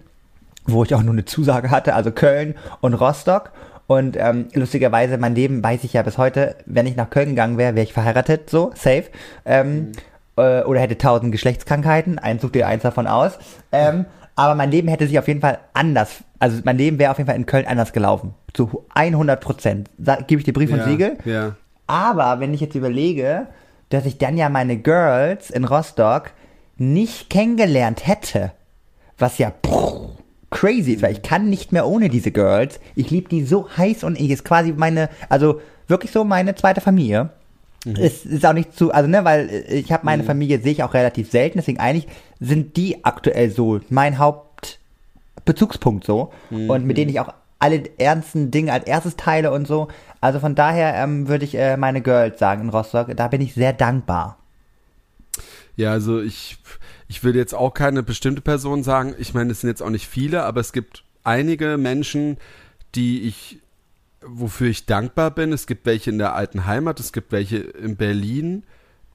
wo 0.66 0.84
ich 0.84 0.94
auch 0.94 1.02
nur 1.04 1.14
eine 1.14 1.26
Zusage 1.26 1.72
hatte, 1.72 1.96
also 1.96 2.12
Köln 2.12 2.56
und 2.82 2.94
Rostock. 2.94 3.52
Und 3.88 4.16
ähm, 4.18 4.48
lustigerweise, 4.54 5.18
mein 5.18 5.36
Leben 5.36 5.64
weiß 5.64 5.84
ich 5.84 5.94
ja 5.94 6.02
bis 6.02 6.18
heute, 6.18 6.56
wenn 6.66 6.88
ich 6.88 6.96
nach 6.96 7.10
Köln 7.10 7.30
gegangen 7.30 7.58
wäre, 7.58 7.76
wäre 7.76 7.84
ich 7.84 7.94
verheiratet, 7.94 8.50
so, 8.50 8.72
safe. 8.76 9.06
Ähm, 9.46 9.92
äh, 10.38 10.64
oder 10.64 10.80
hätte 10.80 10.98
tausend 10.98 11.32
Geschlechtskrankheiten, 11.32 12.20
ein 12.20 12.40
such 12.40 12.52
dir 12.52 12.68
eins 12.68 12.84
davon 12.84 13.08
aus. 13.08 13.38
Ähm, 13.72 14.06
Aber 14.36 14.56
mein 14.56 14.72
Leben 14.72 14.88
hätte 14.88 15.08
sich 15.08 15.20
auf 15.20 15.28
jeden 15.28 15.42
Fall 15.42 15.60
anders, 15.74 16.24
also 16.40 16.62
mein 16.64 16.78
Leben 16.78 17.00
wäre 17.00 17.12
auf 17.12 17.18
jeden 17.18 17.28
Fall 17.28 17.36
in 17.36 17.46
Köln 17.46 17.68
anders 17.68 17.94
gelaufen. 17.94 18.34
Zu 18.54 18.86
100 18.94 19.40
Prozent. 19.40 19.90
Gebe 20.28 20.40
ich 20.40 20.46
dir 20.46 20.54
Brief 20.54 20.72
und 20.72 20.80
ja, 20.80 20.86
Siegel. 20.86 21.18
Ja. 21.26 21.56
Aber 21.88 22.40
wenn 22.40 22.54
ich 22.54 22.62
jetzt 22.62 22.76
überlege, 22.76 23.48
dass 23.90 24.06
ich 24.06 24.18
dann 24.18 24.38
ja 24.38 24.50
meine 24.50 24.78
Girls 24.78 25.50
in 25.50 25.66
Rostock 25.66 26.32
nicht 26.78 27.30
kennengelernt 27.30 28.08
hätte, 28.08 28.52
was 29.18 29.38
ja 29.38 29.52
pff, 29.52 30.21
crazy 30.52 30.94
ist, 30.94 31.02
weil 31.02 31.14
ich 31.14 31.22
kann 31.22 31.50
nicht 31.50 31.72
mehr 31.72 31.88
ohne 31.88 32.10
diese 32.10 32.32
Girls. 32.32 32.80
Ich 32.96 33.10
liebe 33.10 33.30
die 33.30 33.44
so 33.44 33.68
heiß 33.76 34.04
und 34.04 34.20
ich 34.20 34.30
ist 34.30 34.44
quasi 34.46 34.74
meine, 34.74 35.10
also 35.30 35.62
wirklich 35.88 36.12
so 36.12 36.24
meine 36.24 36.54
zweite 36.56 36.82
Familie. 36.82 37.30
Mhm. 37.86 37.96
Es 37.96 38.26
ist 38.26 38.46
auch 38.46 38.54
nicht 38.54 38.78
zu, 38.78 38.92
also 38.92 39.10
ne, 39.10 39.26
weil 39.26 39.50
ich 39.70 39.92
habe 39.92 40.06
meine 40.06 40.24
Familie 40.24 40.60
sehe 40.60 40.74
ich 40.74 40.84
auch 40.84 40.94
relativ 40.94 41.32
selten, 41.32 41.58
deswegen 41.58 41.80
eigentlich 41.80 42.08
sind 42.40 42.78
die 42.78 43.04
aktuell 43.04 43.50
so 43.50 43.80
mein 43.90 44.20
Hauptbezugspunkt 44.20 46.06
so 46.06 46.32
Mhm. 46.50 46.70
und 46.70 46.86
mit 46.86 46.98
denen 46.98 47.10
ich 47.10 47.20
auch 47.20 47.34
alle 47.60 47.84
ernsten 48.00 48.52
Dinge 48.52 48.74
als 48.74 48.86
erstes 48.86 49.16
teile 49.16 49.52
und 49.52 49.68
so. 49.68 49.88
Also 50.20 50.40
von 50.40 50.56
daher 50.56 50.96
ähm, 50.96 51.28
würde 51.28 51.46
ich 51.46 51.56
äh, 51.56 51.78
meine 51.78 52.02
Girls 52.02 52.40
sagen 52.40 52.64
in 52.64 52.70
Rostock. 52.70 53.16
Da 53.16 53.28
bin 53.28 53.40
ich 53.42 53.54
sehr 53.54 53.72
dankbar. 53.74 54.38
Ja, 55.76 55.92
also 55.92 56.20
ich, 56.22 56.58
ich 57.12 57.26
würde 57.26 57.40
jetzt 57.40 57.54
auch 57.54 57.74
keine 57.74 58.04
bestimmte 58.04 58.42
Person 58.42 58.84
sagen. 58.84 59.16
Ich 59.18 59.34
meine, 59.34 59.52
es 59.52 59.60
sind 59.60 59.70
jetzt 59.70 59.84
auch 59.84 59.90
nicht 59.90 60.08
viele, 60.08 60.44
aber 60.44 60.62
es 60.62 60.72
gibt 60.72 61.04
einige 61.26 61.78
Menschen, 61.78 62.38
die 62.96 63.24
ich, 63.24 63.60
wofür 64.26 64.70
ich 64.70 64.86
dankbar 64.86 65.30
bin. 65.32 65.52
Es 65.52 65.68
gibt 65.68 65.86
welche 65.86 66.10
in 66.10 66.20
der 66.20 66.36
alten 66.36 66.66
Heimat, 66.68 67.02
es 67.02 67.12
gibt 67.12 67.34
welche 67.34 67.58
in 67.58 67.98
Berlin. 67.98 68.64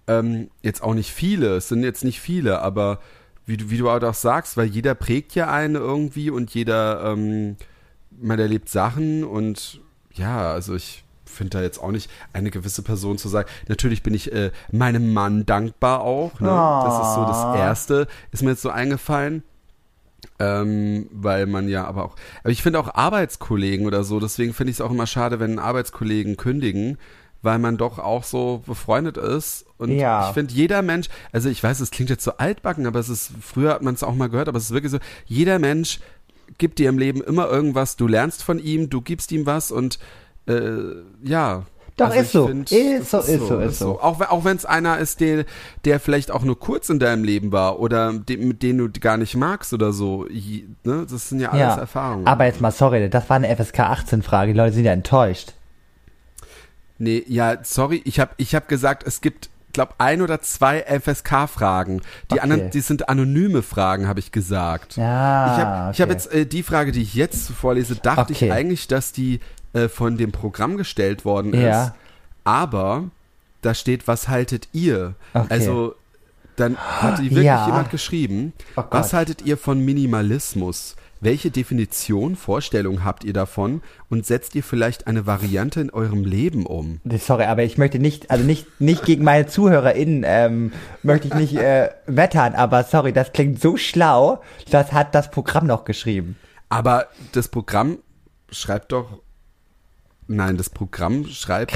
Ähm, 0.09 0.51
jetzt 0.61 0.83
auch 0.83 0.93
nicht 0.93 1.11
viele, 1.11 1.57
es 1.57 1.69
sind 1.69 1.85
jetzt 1.85 2.05
nicht 2.05 2.21
viele, 2.21 2.61
aber 2.61 3.01
wie 3.47 3.57
du, 3.57 3.71
wie 3.71 3.79
du 3.79 3.89
auch 3.89 4.15
sagst, 4.15 4.59
weil 4.59 4.67
jeder 4.67 4.95
prägt 4.95 5.35
ja 5.35 5.51
einen 5.51 5.77
irgendwie 5.77 6.29
und 6.29 6.53
jeder, 6.53 7.03
ähm, 7.03 7.57
man 8.11 8.39
erlebt 8.39 8.69
Sachen 8.69 9.25
und 9.25 9.81
ja, 10.13 10.53
also 10.53 10.75
ich 10.75 11.03
finde 11.27 11.59
da 11.59 11.63
jetzt 11.63 11.79
auch 11.79 11.91
nicht 11.91 12.11
eine 12.33 12.51
gewisse 12.51 12.83
Person 12.83 13.19
zu 13.19 13.29
sagen. 13.29 13.49
Natürlich 13.69 14.03
bin 14.03 14.15
ich 14.15 14.33
äh, 14.33 14.51
meinem 14.73 15.13
Mann 15.13 15.45
dankbar 15.47 16.01
auch. 16.01 16.41
Ne? 16.41 16.81
Das 16.83 16.99
ist 16.99 17.15
so 17.15 17.25
das 17.25 17.45
Erste, 17.55 18.07
ist 18.33 18.43
mir 18.43 18.51
jetzt 18.51 18.63
so 18.63 18.71
eingefallen. 18.71 19.43
Ähm, 20.39 21.09
weil 21.13 21.47
man 21.47 21.69
ja 21.69 21.87
aber 21.87 22.05
auch, 22.05 22.17
aber 22.43 22.51
ich 22.51 22.63
finde 22.63 22.79
auch 22.79 22.95
Arbeitskollegen 22.95 23.87
oder 23.87 24.05
so, 24.05 24.21
deswegen 24.21 24.53
finde 24.53 24.71
ich 24.71 24.77
es 24.77 24.81
auch 24.81 24.91
immer 24.91 25.07
schade, 25.07 25.41
wenn 25.41 25.59
Arbeitskollegen 25.59 26.37
kündigen, 26.37 26.99
weil 27.43 27.59
man 27.59 27.77
doch 27.79 27.99
auch 27.99 28.25
so 28.25 28.63
befreundet 28.67 29.17
ist. 29.17 29.65
Und 29.79 29.93
Ja. 29.93 30.27
ich 30.29 30.35
finde, 30.35 30.53
jeder 30.53 30.83
Mensch, 30.83 31.09
also 31.33 31.49
ich 31.49 31.63
weiß, 31.63 31.81
es 31.81 31.91
klingt 31.91 32.11
jetzt 32.11 32.25
so 32.25 32.33
altbacken, 32.33 32.87
aber 32.87 32.99
es 32.99 33.09
ist, 33.09 33.31
früher 33.41 33.73
hat 33.73 33.83
man 33.83 33.95
es 33.95 34.03
auch 34.03 34.15
mal 34.15 34.29
gehört, 34.29 34.49
aber 34.49 34.59
es 34.59 34.65
ist 34.65 34.73
wirklich 34.73 34.93
so, 34.93 34.99
jeder 35.27 35.59
Mensch 35.59 36.01
gibt 36.59 36.79
dir 36.79 36.89
im 36.89 36.99
Leben 36.99 37.23
immer 37.23 37.49
irgendwas, 37.49 37.97
du 37.97 38.07
lernst 38.07 38.43
von 38.43 38.59
ihm, 38.59 38.91
du 38.91 39.01
gibst 39.01 39.33
ihm 39.33 39.47
was 39.47 39.71
und 39.71 39.99
äh, 40.47 41.03
ja. 41.23 41.63
Doch, 41.97 42.09
Also 42.11 42.21
ist 42.21 42.33
so. 42.33 42.47
find, 42.49 42.71
Ist 42.73 43.11
so, 43.11 43.19
es 43.21 43.29
ist 43.29 43.49
so, 43.49 43.59
ist 43.59 43.79
so. 43.79 44.01
Auch, 44.03 44.21
auch 44.21 44.45
wenn 44.45 44.57
es 44.59 44.67
einer 44.67 44.99
ist, 44.99 45.21
der, 45.21 45.47
der 45.87 45.99
vielleicht 45.99 46.31
auch 46.31 46.43
nur 46.43 46.61
kurz 46.61 46.91
in 46.91 46.99
deinem 46.99 47.25
Leben 47.25 47.53
war 47.53 47.79
oder 47.81 48.13
den, 48.13 48.49
mit 48.49 48.63
dem 48.63 48.77
du 48.77 48.91
gar 49.01 49.17
nicht 49.17 49.35
magst 49.35 49.73
oder 49.73 49.95
so. 49.95 50.27
Ne? 50.85 51.07
Das 51.11 51.31
sind 51.31 51.41
ja 51.41 51.49
alles 51.53 51.61
Ja. 51.61 51.77
Erfahrungen. 51.79 52.27
Aber 52.27 52.45
jetzt 52.45 52.61
mal, 52.61 52.71
sorry, 52.71 53.09
das 53.09 53.31
war 53.31 53.37
eine 53.37 53.49
FSK 53.57 53.81
18 53.81 54.23
Frage. 54.23 54.53
Die 54.53 54.59
Leute 54.59 54.75
sind 54.75 54.85
ja 54.85 54.93
enttäuscht. 54.93 55.55
Nee, 56.99 57.25
ja, 57.27 57.59
sorry, 57.63 58.03
ich 58.05 58.21
habe 58.21 58.33
ich 58.37 58.55
hab 58.55 58.69
gesagt, 58.69 59.07
es 59.07 59.21
gibt, 59.23 59.51
glaube 59.73 59.95
ein 59.99 60.23
oder 60.23 60.41
zwei 60.41 60.81
FSK-Fragen. 60.83 62.01
Die 62.31 62.35
Okay. 62.35 62.41
anderen, 62.41 62.71
die 62.71 62.81
sind 62.81 63.09
anonyme 63.11 63.63
Fragen, 63.63 64.09
habe 64.09 64.21
ich 64.21 64.33
gesagt. 64.33 64.97
Ja. 64.97 65.53
Ich 65.59 65.65
habe 65.65 65.93
ich 65.93 66.01
hab 66.01 66.09
okay. 66.09 66.13
jetzt 66.19 66.33
äh, 66.33 66.47
die 66.47 66.63
Frage, 66.63 66.93
die 66.93 67.03
ich 67.03 67.15
jetzt 67.15 67.51
vorlese, 67.51 67.97
dachte 67.97 68.33
Okay. 68.33 68.47
ich 68.47 68.53
eigentlich, 68.53 68.89
dass 68.89 69.13
die 69.13 69.41
äh, 69.77 69.89
von 69.89 70.17
dem 70.17 70.33
Programm 70.33 70.77
gestellt 70.77 71.25
worden 71.25 71.53
ist. 71.55 71.61
Ja. 71.63 71.95
Aber 72.45 73.05
da 73.63 73.75
steht, 73.75 74.07
was 74.09 74.29
haltet 74.29 74.69
ihr? 74.73 75.15
Okay. 75.35 75.47
Also 75.51 75.95
dann 76.57 76.77
hat 76.77 77.19
die 77.19 77.25
wirklich 77.31 77.45
Ja. 77.45 77.67
jemand 77.67 77.91
geschrieben, 77.91 78.53
Oh 78.77 78.83
was 78.91 79.13
haltet 79.13 79.43
ihr 79.43 79.57
von 79.57 79.85
Minimalismus? 79.85 80.97
Welche 81.21 81.51
Definition, 81.51 82.37
Vorstellung 82.37 83.03
habt 83.03 83.25
ihr 83.25 83.33
davon 83.33 83.83
und 84.11 84.27
setzt 84.27 84.55
ihr 84.55 84.63
vielleicht 84.63 85.07
eine 85.07 85.27
Variante 85.27 85.81
in 85.81 85.91
eurem 85.91 86.25
Leben 86.25 86.67
um? 86.67 87.01
Sorry, 87.19 87.45
aber 87.45 87.63
ich 87.65 87.79
möchte 87.79 87.99
nicht, 87.99 88.31
also 88.31 88.45
nicht, 88.45 88.81
nicht 88.81 89.05
gegen 89.05 89.25
meine 89.25 89.47
ZuhörerInnen, 89.47 90.25
ähm, 90.27 90.73
möchte 91.03 91.29
ich 91.29 91.35
nicht 91.35 91.57
äh, 91.57 91.89
wettern, 92.07 92.55
aber 92.55 92.85
sorry, 92.85 93.13
das 93.15 93.33
klingt 93.33 93.61
so 93.61 93.77
schlau, 93.79 94.43
das 94.71 94.93
hat 94.93 95.15
das 95.15 95.31
Programm 95.31 95.67
noch 95.67 95.85
geschrieben. 95.85 96.37
Aber 96.69 97.07
das 97.33 97.49
Programm 97.49 97.99
schreibt 98.51 98.93
doch. 98.93 99.19
Nein, 100.29 100.57
das 100.57 100.71
Programm 100.71 101.25
schreibt, 101.27 101.73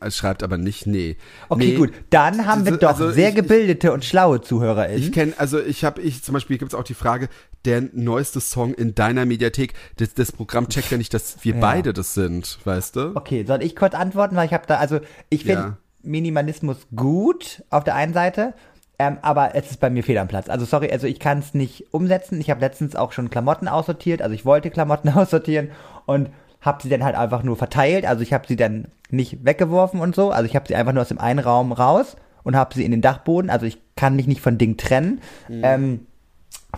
äh, 0.00 0.10
schreibt 0.10 0.42
aber 0.42 0.56
nicht, 0.56 0.86
nee. 0.86 1.16
Okay, 1.50 1.72
nee, 1.72 1.74
gut, 1.76 1.92
dann 2.08 2.46
haben 2.46 2.64
wir 2.64 2.78
doch 2.78 2.88
also 2.88 3.10
sehr 3.10 3.28
ich- 3.30 3.34
gebildete 3.34 3.92
und 3.92 4.02
schlaue 4.04 4.40
ZuhörerInnen. 4.40 4.98
Ich 5.02 5.12
kenne, 5.12 5.34
also 5.36 5.60
ich 5.60 5.84
habe, 5.84 6.00
ich 6.00 6.22
zum 6.22 6.32
Beispiel 6.32 6.56
gibt 6.56 6.72
es 6.72 6.78
auch 6.78 6.84
die 6.84 6.94
Frage, 6.94 7.28
der 7.66 7.82
neueste 7.92 8.40
Song 8.40 8.72
in 8.72 8.94
deiner 8.94 9.26
Mediathek. 9.26 9.74
Das, 9.96 10.14
das 10.14 10.32
Programm 10.32 10.68
checkt 10.70 10.90
ja 10.90 10.96
nicht, 10.96 11.12
dass 11.12 11.44
wir 11.44 11.54
Ja. 11.54 11.60
beide 11.60 11.92
das 11.92 12.14
sind, 12.14 12.58
weißt 12.64 12.96
du? 12.96 13.12
Okay, 13.14 13.44
soll 13.46 13.62
ich 13.62 13.76
kurz 13.76 13.94
antworten? 13.94 14.36
Weil 14.36 14.46
ich 14.46 14.54
habe 14.54 14.64
da, 14.66 14.76
also 14.76 15.00
ich 15.28 15.42
finde 15.44 15.60
Ja. 15.60 15.76
Minimalismus 16.02 16.78
gut 16.94 17.62
auf 17.68 17.84
der 17.84 17.94
einen 17.96 18.14
Seite, 18.14 18.54
ähm, 18.98 19.18
aber 19.20 19.54
es 19.54 19.72
ist 19.72 19.80
bei 19.80 19.90
mir 19.90 20.02
fehl 20.02 20.16
am 20.16 20.28
Platz. 20.28 20.48
Also 20.48 20.64
sorry, 20.64 20.90
also 20.90 21.06
ich 21.06 21.18
kann 21.20 21.40
es 21.40 21.52
nicht 21.52 21.92
umsetzen. 21.92 22.40
Ich 22.40 22.48
habe 22.48 22.60
letztens 22.60 22.96
auch 22.96 23.12
schon 23.12 23.28
Klamotten 23.28 23.68
aussortiert, 23.68 24.22
also 24.22 24.32
ich 24.34 24.46
wollte 24.46 24.70
Klamotten 24.70 25.08
aussortieren 25.14 25.70
und 26.06 26.30
habe 26.66 26.82
sie 26.82 26.88
dann 26.88 27.04
halt 27.04 27.16
einfach 27.16 27.42
nur 27.42 27.56
verteilt. 27.56 28.04
Also 28.04 28.22
ich 28.22 28.32
habe 28.32 28.46
sie 28.46 28.56
dann 28.56 28.86
nicht 29.10 29.44
weggeworfen 29.44 30.00
und 30.00 30.14
so. 30.14 30.30
Also 30.30 30.46
ich 30.46 30.54
habe 30.56 30.66
sie 30.68 30.74
einfach 30.74 30.92
nur 30.92 31.02
aus 31.02 31.08
dem 31.08 31.18
einen 31.18 31.38
Raum 31.38 31.72
raus 31.72 32.16
und 32.42 32.56
habe 32.56 32.74
sie 32.74 32.84
in 32.84 32.90
den 32.90 33.00
Dachboden. 33.00 33.50
Also 33.50 33.66
ich 33.66 33.78
kann 33.96 34.16
mich 34.16 34.26
nicht 34.26 34.40
von 34.40 34.58
Ding 34.58 34.76
trennen. 34.76 35.20
Ähm, 35.48 36.06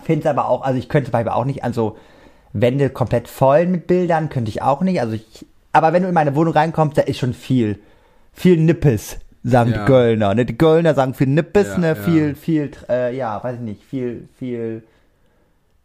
Finde 0.03 0.21
es 0.21 0.25
aber 0.29 0.47
auch, 0.47 0.61
also 0.61 0.79
ich 0.79 0.87
könnte 0.87 1.07
zum 1.07 1.13
Beispiel 1.13 1.31
auch 1.31 1.45
nicht 1.45 1.63
an 1.63 1.73
so 1.73 1.97
Wände 2.53 2.89
komplett 2.89 3.27
voll 3.27 3.65
mit 3.67 3.87
Bildern, 3.87 4.29
könnte 4.29 4.49
ich 4.49 4.61
auch 4.61 4.81
nicht. 4.81 5.01
Also 5.01 5.13
ich, 5.13 5.45
aber 5.73 5.91
wenn 5.93 6.03
du 6.03 6.07
in 6.09 6.13
meine 6.15 6.35
Wohnung 6.35 6.53
reinkommst, 6.53 6.97
da 6.97 7.01
ist 7.01 7.17
schon 7.19 7.33
viel, 7.33 7.79
viel 8.33 8.57
Nippes, 8.57 9.17
sagen 9.43 9.71
Ja. 9.71 9.79
die 9.79 9.85
Kölner. 9.85 10.33
Ne? 10.35 10.45
Die 10.45 10.57
Kölner 10.57 10.93
sagen 10.95 11.13
viel 11.13 11.27
Nippes, 11.27 11.67
Ja, 11.69 11.77
ne? 11.77 11.87
ja. 11.89 11.95
viel, 11.95 12.35
viel, 12.35 12.71
äh, 12.89 13.15
ja, 13.15 13.43
weiß 13.43 13.55
ich 13.55 13.61
nicht, 13.61 13.83
viel, 13.83 14.27
viel 14.37 14.83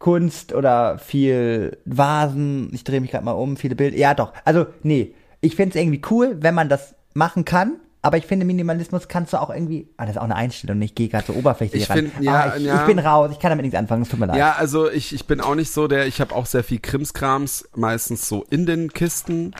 Kunst 0.05 0.53
oder 0.53 0.99
viel 0.99 1.79
Vasen. 1.87 2.69
Ich 2.75 2.85
drehe 2.85 3.01
mich 3.01 3.11
gerade 3.11 3.25
mal 3.25 3.33
um, 3.33 3.57
viele 3.57 3.75
Bilder. 3.75 3.97
Ja, 3.97 4.13
doch. 4.13 4.35
Also, 4.45 4.67
nee, 4.83 5.15
ich 5.41 5.57
finde 5.57 5.71
es 5.71 5.83
irgendwie 5.83 6.03
cool, 6.11 6.37
wenn 6.41 6.55
man 6.55 6.69
das 6.69 6.95
machen 7.15 7.47
kann. 7.47 7.77
Aber 8.03 8.19
ich 8.19 8.27
finde, 8.27 8.45
Minimalismus 8.45 9.09
kannst 9.09 9.33
du 9.33 9.41
auch 9.41 9.49
irgendwie. 9.49 9.89
Ah, 9.97 10.05
das 10.05 10.17
ist 10.17 10.21
auch 10.21 10.25
eine 10.25 10.37
Einstellung. 10.37 10.83
Ich 10.83 10.95
gehe 10.95 11.09
gerade 11.09 11.25
so 11.25 11.33
oberflächlich 11.33 11.85
Ich 11.85 11.89
ran. 11.89 11.97
find, 11.97 12.13
ja, 12.21 12.51
ah, 12.53 12.57
ich, 12.59 12.65
ja. 12.65 12.81
ich 12.83 12.87
bin 12.87 12.99
raus. 12.99 13.31
Ich 13.33 13.39
kann 13.39 13.49
damit 13.49 13.63
nichts 13.63 13.79
anfangen. 13.79 14.03
Es 14.03 14.11
tut 14.11 14.21
mir 14.21 14.27
leid. 14.27 14.37
Ja, 14.37 14.53
also 14.59 14.91
ich, 14.91 15.15
ich 15.15 15.27
bin 15.27 15.41
auch 15.41 15.55
nicht 15.55 15.73
so 15.73 15.89
der, 15.89 16.07
ich 16.07 16.21
habe 16.21 16.35
auch 16.35 16.45
sehr 16.45 16.65
viel 16.65 16.81
Krimskrams, 16.81 17.71
meistens 17.75 18.29
so 18.29 18.45
in 18.51 18.67
den 18.67 18.93
Kisten. 18.93 19.55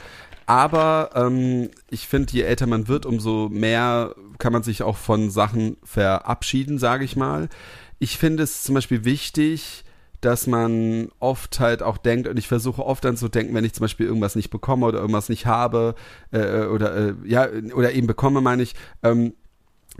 Aber 0.45 1.09
ähm, 1.15 1.71
ich 1.89 2.07
finde, 2.07 2.33
je 2.33 2.43
älter 2.43 2.67
man 2.67 2.87
wird, 2.87 3.07
umso 3.07 3.49
mehr 3.49 4.13
kann 4.37 4.53
man 4.53 4.61
sich 4.61 4.83
auch 4.83 4.97
von 4.97 5.31
Sachen 5.31 5.77
verabschieden, 5.83 6.77
sage 6.77 7.03
ich 7.03 7.15
mal. 7.15 7.49
Ich 7.97 8.19
finde 8.19 8.43
es 8.43 8.61
zum 8.61 8.75
Beispiel 8.75 9.05
wichtig, 9.05 9.84
dass 10.25 10.47
man 10.47 11.09
oft 11.19 11.59
halt 11.59 11.83
auch 11.83 11.97
denkt, 11.97 12.27
und 12.27 12.37
ich 12.37 12.47
versuche 12.47 12.83
oft 12.83 13.05
dann 13.05 13.15
zu 13.15 13.29
denken, 13.29 13.53
wenn 13.53 13.63
ich 13.63 13.73
zum 13.73 13.83
Beispiel 13.83 14.07
irgendwas 14.07 14.35
nicht 14.35 14.49
bekomme 14.49 14.87
oder 14.87 14.99
irgendwas 14.99 15.29
nicht 15.29 15.45
habe, 15.45 15.95
äh, 16.31 16.65
oder 16.65 16.95
äh, 16.95 17.13
ja, 17.25 17.47
oder 17.75 17.93
eben 17.93 18.07
bekomme, 18.07 18.41
meine 18.41 18.63
ich, 18.63 18.73
ähm, 19.03 19.33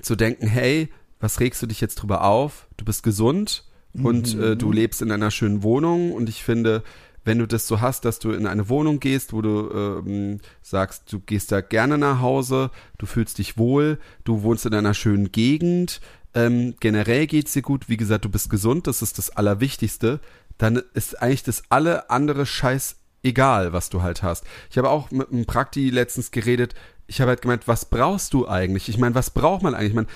zu 0.01 0.15
denken, 0.15 0.47
hey, 0.47 0.89
was 1.19 1.39
regst 1.39 1.61
du 1.61 1.67
dich 1.67 1.79
jetzt 1.79 1.95
drüber 1.95 2.23
auf? 2.23 2.67
Du 2.77 2.85
bist 2.85 3.03
gesund 3.03 3.63
und 4.03 4.37
äh, 4.37 4.57
du 4.57 4.71
lebst 4.71 5.01
in 5.01 5.11
einer 5.11 5.31
schönen 5.31 5.63
Wohnung 5.63 6.11
und 6.11 6.27
ich 6.27 6.43
finde, 6.43 6.83
wenn 7.23 7.39
du 7.39 7.47
das 7.47 7.67
so 7.67 7.79
hast, 7.79 8.03
dass 8.03 8.19
du 8.19 8.31
in 8.31 8.45
eine 8.45 8.67
Wohnung 8.67 8.99
gehst, 8.99 9.31
wo 9.31 9.41
du 9.41 9.69
ähm, 9.73 10.39
sagst, 10.61 11.11
du 11.13 11.19
gehst 11.19 11.51
da 11.51 11.61
gerne 11.61 11.97
nach 11.97 12.19
Hause, 12.19 12.71
du 12.97 13.05
fühlst 13.05 13.37
dich 13.37 13.57
wohl, 13.57 13.99
du 14.23 14.43
wohnst 14.43 14.65
in 14.65 14.73
einer 14.73 14.93
schönen 14.93 15.31
Gegend, 15.31 16.01
ähm, 16.35 16.75
generell 16.79 17.25
geht's 17.27 17.53
dir 17.53 17.61
gut, 17.61 17.89
wie 17.89 17.97
gesagt, 17.97 18.25
du 18.25 18.29
bist 18.29 18.49
gesund, 18.49 18.87
das 18.87 19.01
ist 19.01 19.17
das 19.17 19.31
Allerwichtigste, 19.31 20.19
dann 20.57 20.81
ist 20.93 21.21
eigentlich 21.21 21.43
das 21.43 21.63
alle 21.69 22.09
andere 22.09 22.45
Scheiß 22.45 22.97
egal, 23.23 23.73
was 23.73 23.89
du 23.89 24.03
halt 24.03 24.21
hast. 24.21 24.45
Ich 24.69 24.77
habe 24.77 24.89
auch 24.89 25.11
mit 25.11 25.31
einem 25.31 25.45
Prakti 25.45 25.89
letztens 25.89 26.31
geredet, 26.31 26.75
ich 27.07 27.21
habe 27.21 27.29
halt 27.29 27.41
gemeint, 27.41 27.67
was 27.67 27.85
brauchst 27.85 28.33
du 28.33 28.47
eigentlich? 28.47 28.89
Ich 28.89 28.97
meine, 28.97 29.15
was 29.15 29.29
braucht 29.29 29.61
man 29.61 29.73
eigentlich? 29.75 29.89
Ich 29.89 29.95
meine, 29.95 30.07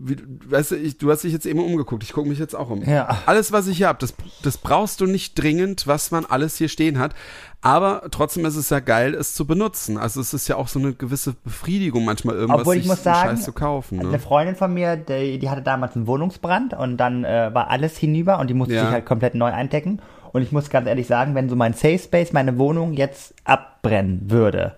wie, 0.00 0.16
weißt 0.46 0.72
du, 0.72 0.76
ich, 0.76 0.98
du 0.98 1.10
hast 1.10 1.24
dich 1.24 1.32
jetzt 1.32 1.46
eben 1.46 1.58
umgeguckt, 1.60 2.02
ich 2.02 2.12
gucke 2.12 2.28
mich 2.28 2.38
jetzt 2.38 2.54
auch 2.54 2.70
um. 2.70 2.82
Ja. 2.82 3.22
Alles, 3.26 3.52
was 3.52 3.66
ich 3.66 3.76
hier 3.78 3.88
habe, 3.88 3.98
das, 3.98 4.14
das 4.42 4.58
brauchst 4.58 5.00
du 5.00 5.06
nicht 5.06 5.34
dringend, 5.40 5.86
was 5.86 6.10
man 6.10 6.24
alles 6.24 6.56
hier 6.56 6.68
stehen 6.68 6.98
hat. 6.98 7.14
Aber 7.60 8.02
trotzdem 8.10 8.44
ist 8.44 8.56
es 8.56 8.70
ja 8.70 8.80
geil, 8.80 9.14
es 9.14 9.34
zu 9.34 9.46
benutzen. 9.46 9.96
Also 9.96 10.20
es 10.20 10.34
ist 10.34 10.48
ja 10.48 10.56
auch 10.56 10.66
so 10.68 10.78
eine 10.80 10.94
gewisse 10.94 11.34
Befriedigung, 11.44 12.04
manchmal 12.04 12.34
irgendwas 12.34 12.60
Obwohl 12.62 12.76
ich 12.76 12.86
muss 12.86 13.02
sagen, 13.04 13.30
Scheiß 13.36 13.44
zu 13.44 13.52
kaufen. 13.52 14.00
Eine 14.00 14.10
Ne? 14.10 14.18
Freundin 14.18 14.56
von 14.56 14.74
mir, 14.74 14.96
die, 14.96 15.38
die 15.38 15.48
hatte 15.48 15.62
damals 15.62 15.94
einen 15.94 16.06
Wohnungsbrand 16.08 16.74
und 16.74 16.96
dann 16.96 17.24
äh, 17.24 17.50
war 17.52 17.70
alles 17.70 17.96
hinüber 17.96 18.38
und 18.40 18.48
die 18.50 18.54
musste 18.54 18.74
Ja. 18.74 18.82
sich 18.82 18.90
halt 18.90 19.06
komplett 19.06 19.34
neu 19.36 19.52
eindecken. 19.52 20.00
Und 20.32 20.42
ich 20.42 20.50
muss 20.50 20.70
ganz 20.70 20.88
ehrlich 20.88 21.06
sagen, 21.06 21.34
wenn 21.34 21.48
so 21.48 21.56
mein 21.56 21.74
Safe 21.74 21.98
Space, 21.98 22.32
meine 22.32 22.58
Wohnung 22.58 22.94
jetzt 22.94 23.34
abbrennen 23.44 24.30
würde. 24.30 24.74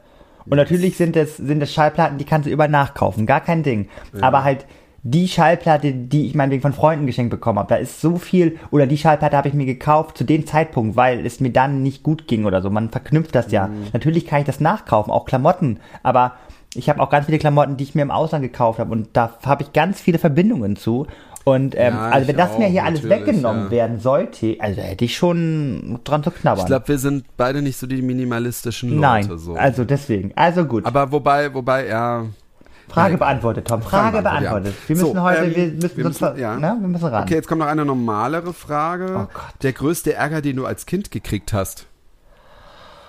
Und 0.47 0.57
natürlich 0.57 0.97
sind 0.97 1.17
es, 1.17 1.37
sind 1.37 1.63
es 1.63 1.73
Schallplatten, 1.73 2.19
die 2.19 2.25
kannst 2.25 2.47
du 2.47 2.51
überall 2.51 2.69
nachkaufen, 2.71 3.27
gar 3.27 3.41
kein 3.41 3.63
Ding. 3.63 3.89
Aber 4.21 4.45
halt 4.45 4.67
die 5.07 5.29
Schallplatte, 5.29 5.93
die 5.93 6.27
ich 6.27 6.35
meinetwegen 6.35 6.63
von 6.63 6.73
Freunden 6.73 7.07
geschenkt 7.07 7.31
bekommen 7.31 7.59
habe, 7.59 7.69
da 7.69 7.77
ist 7.77 8.01
so 8.01 8.17
viel, 8.17 8.59
oder 8.71 8.87
die 8.87 8.97
Schallplatte 8.97 9.37
habe 9.37 9.49
ich 9.49 9.55
mir 9.55 9.67
gekauft 9.67 10.17
zu 10.17 10.25
dem 10.25 10.47
Zeitpunkt, 10.47 10.97
weil 10.97 11.27
es 11.27 11.41
mir 11.41 11.51
dann 11.51 11.83
nicht 11.83 12.03
gut 12.03 12.27
ging 12.27 12.47
oder 12.47 12.63
so. 12.63 12.71
Man 12.71 12.89
verknüpft 12.89 13.35
das 13.35 13.53
ja. 13.53 13.67
Mhm. 13.67 13.89
Natürlich 13.93 14.27
kann 14.27 14.41
ich 14.41 14.47
das 14.47 14.61
nachkaufen, 14.61 15.13
auch 15.13 15.27
Klamotten, 15.27 15.79
aber 16.03 16.33
ich 16.75 16.89
habe 16.89 17.01
auch 17.01 17.11
ganz 17.11 17.27
viele 17.27 17.39
Klamotten, 17.39 17.77
die 17.77 17.85
ich 17.85 17.95
mir 17.95 18.01
im 18.01 18.11
Ausland 18.11 18.43
gekauft 18.43 18.79
habe 18.79 18.93
und 18.93 19.09
da 19.13 19.35
habe 19.45 19.63
ich 19.63 19.75
ganz 19.75 20.01
viele 20.01 20.19
Verbindungen 20.19 20.75
zu. 20.75 21.07
Und 21.45 21.75
ähm, 21.77 21.93
Ja, 21.95 22.09
also 22.11 22.29
wenn 22.29 22.37
das 22.39 22.57
mir 22.59 22.67
auch, 22.67 22.71
hier 22.71 22.85
alles 22.85 23.07
weggenommen 23.07 23.65
ja. 23.65 23.71
werden 23.71 24.01
sollte, 24.01 24.57
also 24.61 24.81
hätte 24.81 25.05
ich 25.05 25.15
schon 25.17 26.01
dran 26.03 26.23
zu 26.25 26.31
knabbern. 26.31 26.61
Ich 26.61 26.67
glaube, 26.67 26.89
wir 26.89 26.99
sind 26.99 27.27
beide 27.37 27.61
nicht 27.61 27.77
so 27.77 27.87
die 27.87 28.01
minimalistischen 28.01 28.89
Leute. 28.91 29.01
Nein, 29.29 29.39
So. 29.39 29.55
also 29.55 29.85
deswegen. 29.85 30.33
Also 30.37 30.65
gut. 30.65 30.87
Aber 30.87 31.13
wobei, 31.13 31.53
wobei, 31.53 31.87
ja. 31.89 32.25
Frage 32.89 33.11
Nein. 33.13 33.19
beantwortet, 33.19 33.67
Tom. 33.69 33.83
Frage 33.83 34.23
beantwortet, 34.23 34.73
ja. 34.75 34.89
Wir 34.89 34.97
müssen 34.97 35.15
So, 35.15 35.21
heute, 35.23 35.45
ähm, 35.45 35.55
wir 35.57 35.67
müssen, 35.73 35.97
wir 35.97 36.05
sonst, 36.05 36.21
müssen- 36.23 36.39
ja. 36.39 36.57
ne, 36.57 36.77
wir 36.81 36.89
müssen 36.89 37.05
ran. 37.07 37.23
Okay, 37.25 37.35
jetzt 37.35 37.49
kommt 37.49 37.61
noch 37.61 37.67
eine 37.69 37.85
normalere 37.85 38.53
Frage. 38.55 39.07
Oh 39.15 39.27
Gott. 39.33 39.55
Der 39.63 39.73
größte 39.73 40.15
Ärger, 40.15 40.41
den 40.41 40.57
du 40.57 40.65
als 40.67 40.87
Kind 40.87 41.11
gekriegt 41.11 41.53
hast? 41.53 41.87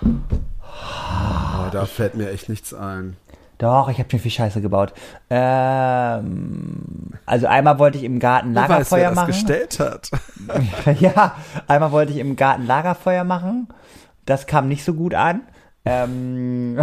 Oh, 0.02 1.70
da 1.72 1.86
fällt 1.86 2.14
mir 2.16 2.30
echt 2.30 2.48
nichts 2.48 2.74
ein. 2.74 3.16
Doch, 3.58 3.88
ich 3.88 3.98
habe 3.98 4.10
schon 4.10 4.20
viel 4.20 4.30
Scheiße 4.30 4.60
gebaut. 4.60 4.92
Ähm, 5.30 7.12
also 7.24 7.46
einmal 7.46 7.78
wollte 7.78 7.96
ich 7.96 8.04
im 8.04 8.18
Garten 8.18 8.54
Wer 8.54 8.68
weiß, 8.68 8.68
wer 8.68 8.76
Lagerfeuer 8.76 9.08
das 9.08 9.16
machen. 9.16 9.26
gestellt 9.28 9.80
hat. 9.80 10.10
ja, 11.00 11.34
einmal 11.66 11.92
wollte 11.92 12.12
ich 12.12 12.18
im 12.18 12.36
Garten 12.36 12.66
Lagerfeuer 12.66 13.24
machen. 13.24 13.68
Das 14.26 14.46
kam 14.46 14.68
nicht 14.68 14.84
so 14.84 14.92
gut 14.94 15.14
an. 15.14 15.42
Ähm, 15.84 16.78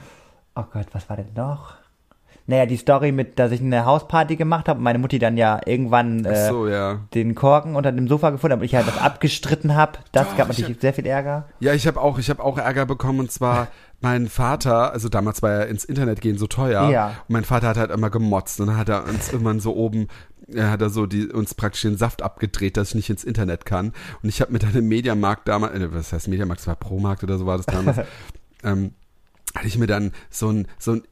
oh 0.56 0.64
Gott, 0.72 0.86
was 0.92 1.08
war 1.08 1.16
denn 1.16 1.32
noch? 1.34 1.74
Naja, 2.48 2.66
die 2.66 2.76
Story 2.76 3.10
mit, 3.10 3.38
dass 3.38 3.50
ich 3.50 3.60
eine 3.60 3.84
Hausparty 3.84 4.36
gemacht 4.36 4.68
habe 4.68 4.78
und 4.78 4.84
meine 4.84 4.98
Mutti 4.98 5.18
dann 5.18 5.36
ja 5.36 5.60
irgendwann 5.66 6.24
äh, 6.24 6.48
so, 6.48 6.68
ja. 6.68 7.00
den 7.12 7.34
Korken 7.34 7.74
unter 7.74 7.90
dem 7.90 8.06
Sofa 8.06 8.30
gefunden 8.30 8.52
hat 8.52 8.60
und 8.60 8.64
ich 8.64 8.74
halt 8.76 8.86
das 8.86 8.98
abgestritten 8.98 9.74
habe. 9.74 9.98
Das 10.12 10.28
Doch, 10.28 10.36
gab 10.36 10.50
ich 10.50 10.58
natürlich 10.58 10.80
sehr 10.80 10.94
viel 10.94 11.06
Ärger. 11.06 11.48
Ja, 11.58 11.74
ich 11.74 11.86
habe 11.88 12.00
auch, 12.00 12.18
ich 12.18 12.30
habe 12.30 12.44
auch 12.44 12.56
Ärger 12.56 12.86
bekommen 12.86 13.18
und 13.18 13.32
zwar 13.32 13.66
mein 14.00 14.28
Vater, 14.28 14.92
also 14.92 15.08
damals 15.08 15.42
war 15.42 15.50
ja 15.52 15.62
ins 15.62 15.84
Internet 15.84 16.20
gehen 16.20 16.38
so 16.38 16.46
teuer. 16.46 16.88
Ja. 16.90 17.08
Und 17.08 17.30
mein 17.30 17.44
Vater 17.44 17.68
hat 17.68 17.76
halt 17.78 17.90
immer 17.90 18.10
gemotzt 18.10 18.60
und 18.60 18.68
dann 18.68 18.76
hat 18.76 18.88
er 18.88 19.04
uns 19.08 19.32
irgendwann 19.32 19.58
so 19.58 19.74
oben, 19.74 20.06
er 20.46 20.70
hat 20.70 20.80
er 20.82 20.90
so 20.90 21.06
die, 21.06 21.26
uns 21.26 21.54
praktisch 21.54 21.82
den 21.82 21.96
Saft 21.96 22.22
abgedreht, 22.22 22.76
dass 22.76 22.90
ich 22.90 22.94
nicht 22.94 23.10
ins 23.10 23.24
Internet 23.24 23.64
kann. 23.64 23.92
Und 24.22 24.28
ich 24.28 24.40
habe 24.40 24.52
mir 24.52 24.60
dann 24.60 24.74
im 24.74 24.86
Mediamarkt 24.86 25.48
damals, 25.48 25.74
äh, 25.74 25.92
was 25.92 26.12
heißt 26.12 26.28
Mediamarkt, 26.28 26.60
das 26.60 26.68
war 26.68 26.76
Promarkt 26.76 27.24
oder 27.24 27.38
so 27.38 27.46
war 27.46 27.56
das 27.56 27.66
damals, 27.66 27.98
ähm, 28.62 28.92
hatte 29.54 29.66
ich 29.66 29.78
mir 29.78 29.86
dann 29.86 30.12
so 30.30 30.50
ein, 30.50 30.68
so 30.78 30.92
ein 30.92 31.02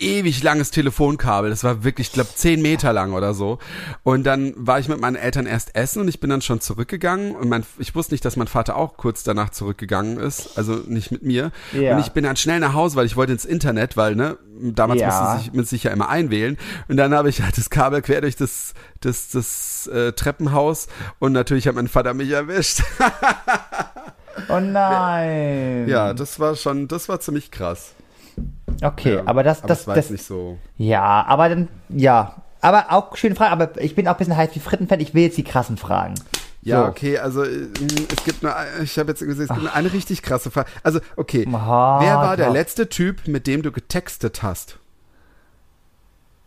ewig 0.00 0.42
langes 0.42 0.70
Telefonkabel. 0.72 1.50
Das 1.50 1.62
war 1.62 1.84
wirklich, 1.84 2.08
ich 2.08 2.12
glaube, 2.12 2.30
zehn 2.34 2.60
Meter 2.60 2.92
lang 2.92 3.12
oder 3.12 3.34
so. 3.34 3.58
Und 4.02 4.24
dann 4.24 4.52
war 4.56 4.80
ich 4.80 4.88
mit 4.88 5.00
meinen 5.00 5.14
Eltern 5.16 5.46
erst 5.46 5.76
essen 5.76 6.00
und 6.02 6.08
ich 6.08 6.18
bin 6.18 6.28
dann 6.28 6.42
schon 6.42 6.60
zurückgegangen. 6.60 7.36
Und 7.36 7.48
mein, 7.48 7.64
ich 7.78 7.94
wusste 7.94 8.14
nicht, 8.14 8.24
dass 8.24 8.36
mein 8.36 8.48
Vater 8.48 8.76
auch 8.76 8.96
kurz 8.96 9.22
danach 9.22 9.50
zurückgegangen 9.50 10.18
ist. 10.18 10.58
Also 10.58 10.74
nicht 10.86 11.12
mit 11.12 11.22
mir. 11.22 11.52
Ja. 11.72 11.94
Und 11.94 12.00
ich 12.00 12.10
bin 12.10 12.24
dann 12.24 12.36
schnell 12.36 12.58
nach 12.58 12.74
Hause, 12.74 12.96
weil 12.96 13.06
ich 13.06 13.16
wollte 13.16 13.32
ins 13.32 13.44
Internet, 13.44 13.96
weil, 13.96 14.16
ne, 14.16 14.38
damals 14.60 15.00
Ja. 15.00 15.06
musste 15.08 15.38
sich, 15.44 15.52
man 15.54 15.64
sich 15.64 15.84
ja 15.84 15.92
immer 15.92 16.08
einwählen. 16.08 16.58
Und 16.88 16.96
dann 16.96 17.14
habe 17.14 17.28
ich 17.28 17.40
halt 17.42 17.56
das 17.56 17.70
Kabel 17.70 18.02
quer 18.02 18.20
durch 18.22 18.36
das, 18.36 18.74
das, 19.00 19.28
das 19.28 19.86
äh, 19.86 20.12
Treppenhaus 20.12 20.88
und 21.20 21.32
natürlich 21.32 21.68
hat 21.68 21.76
mein 21.76 21.88
Vater 21.88 22.12
mich 22.14 22.30
erwischt. 22.30 22.82
Oh 24.48 24.60
nein. 24.60 25.86
ja, 25.88 26.14
das 26.14 26.40
war 26.40 26.54
schon, 26.56 26.88
das 26.88 27.08
war 27.08 27.20
ziemlich 27.20 27.50
krass. 27.50 27.92
Okay, 28.82 29.16
Ja, 29.16 29.22
aber 29.26 29.42
das, 29.42 29.58
aber 29.60 29.68
das, 29.68 29.84
das 29.84 29.94
das, 29.94 30.10
nicht 30.10 30.24
so. 30.24 30.58
ja, 30.76 31.24
aber 31.26 31.48
dann, 31.48 31.68
ja. 31.88 32.36
Aber 32.62 32.86
auch 32.92 33.16
schöne 33.16 33.34
Frage, 33.34 33.52
aber 33.52 33.80
ich 33.82 33.94
bin 33.94 34.06
auch 34.06 34.12
ein 34.12 34.18
bisschen 34.18 34.36
heiß 34.36 34.50
wie 34.54 34.60
Frittenfett, 34.60 35.00
ich 35.00 35.14
will 35.14 35.22
jetzt 35.22 35.38
die 35.38 35.44
krassen 35.44 35.76
Fragen. 35.78 36.14
Ja, 36.62 36.82
So. 36.82 36.88
okay, 36.88 37.18
also 37.18 37.42
äh, 37.42 37.68
es 38.14 38.22
gibt 38.24 38.42
nur, 38.42 38.54
ich 38.82 38.98
habe 38.98 39.10
jetzt 39.12 39.20
gesehen, 39.20 39.44
es 39.44 39.48
gibt 39.48 39.62
nur 39.62 39.72
eine 39.74 39.90
richtig 39.92 40.22
krasse 40.22 40.50
Frage. 40.50 40.68
Also, 40.82 41.00
okay, 41.16 41.48
Aha, 41.50 42.00
wer 42.02 42.16
war 42.16 42.36
der 42.36 42.48
doch. 42.48 42.52
letzte 42.54 42.88
Typ, 42.90 43.26
mit 43.26 43.46
dem 43.46 43.62
du 43.62 43.72
getextet 43.72 44.42
hast? 44.42 44.78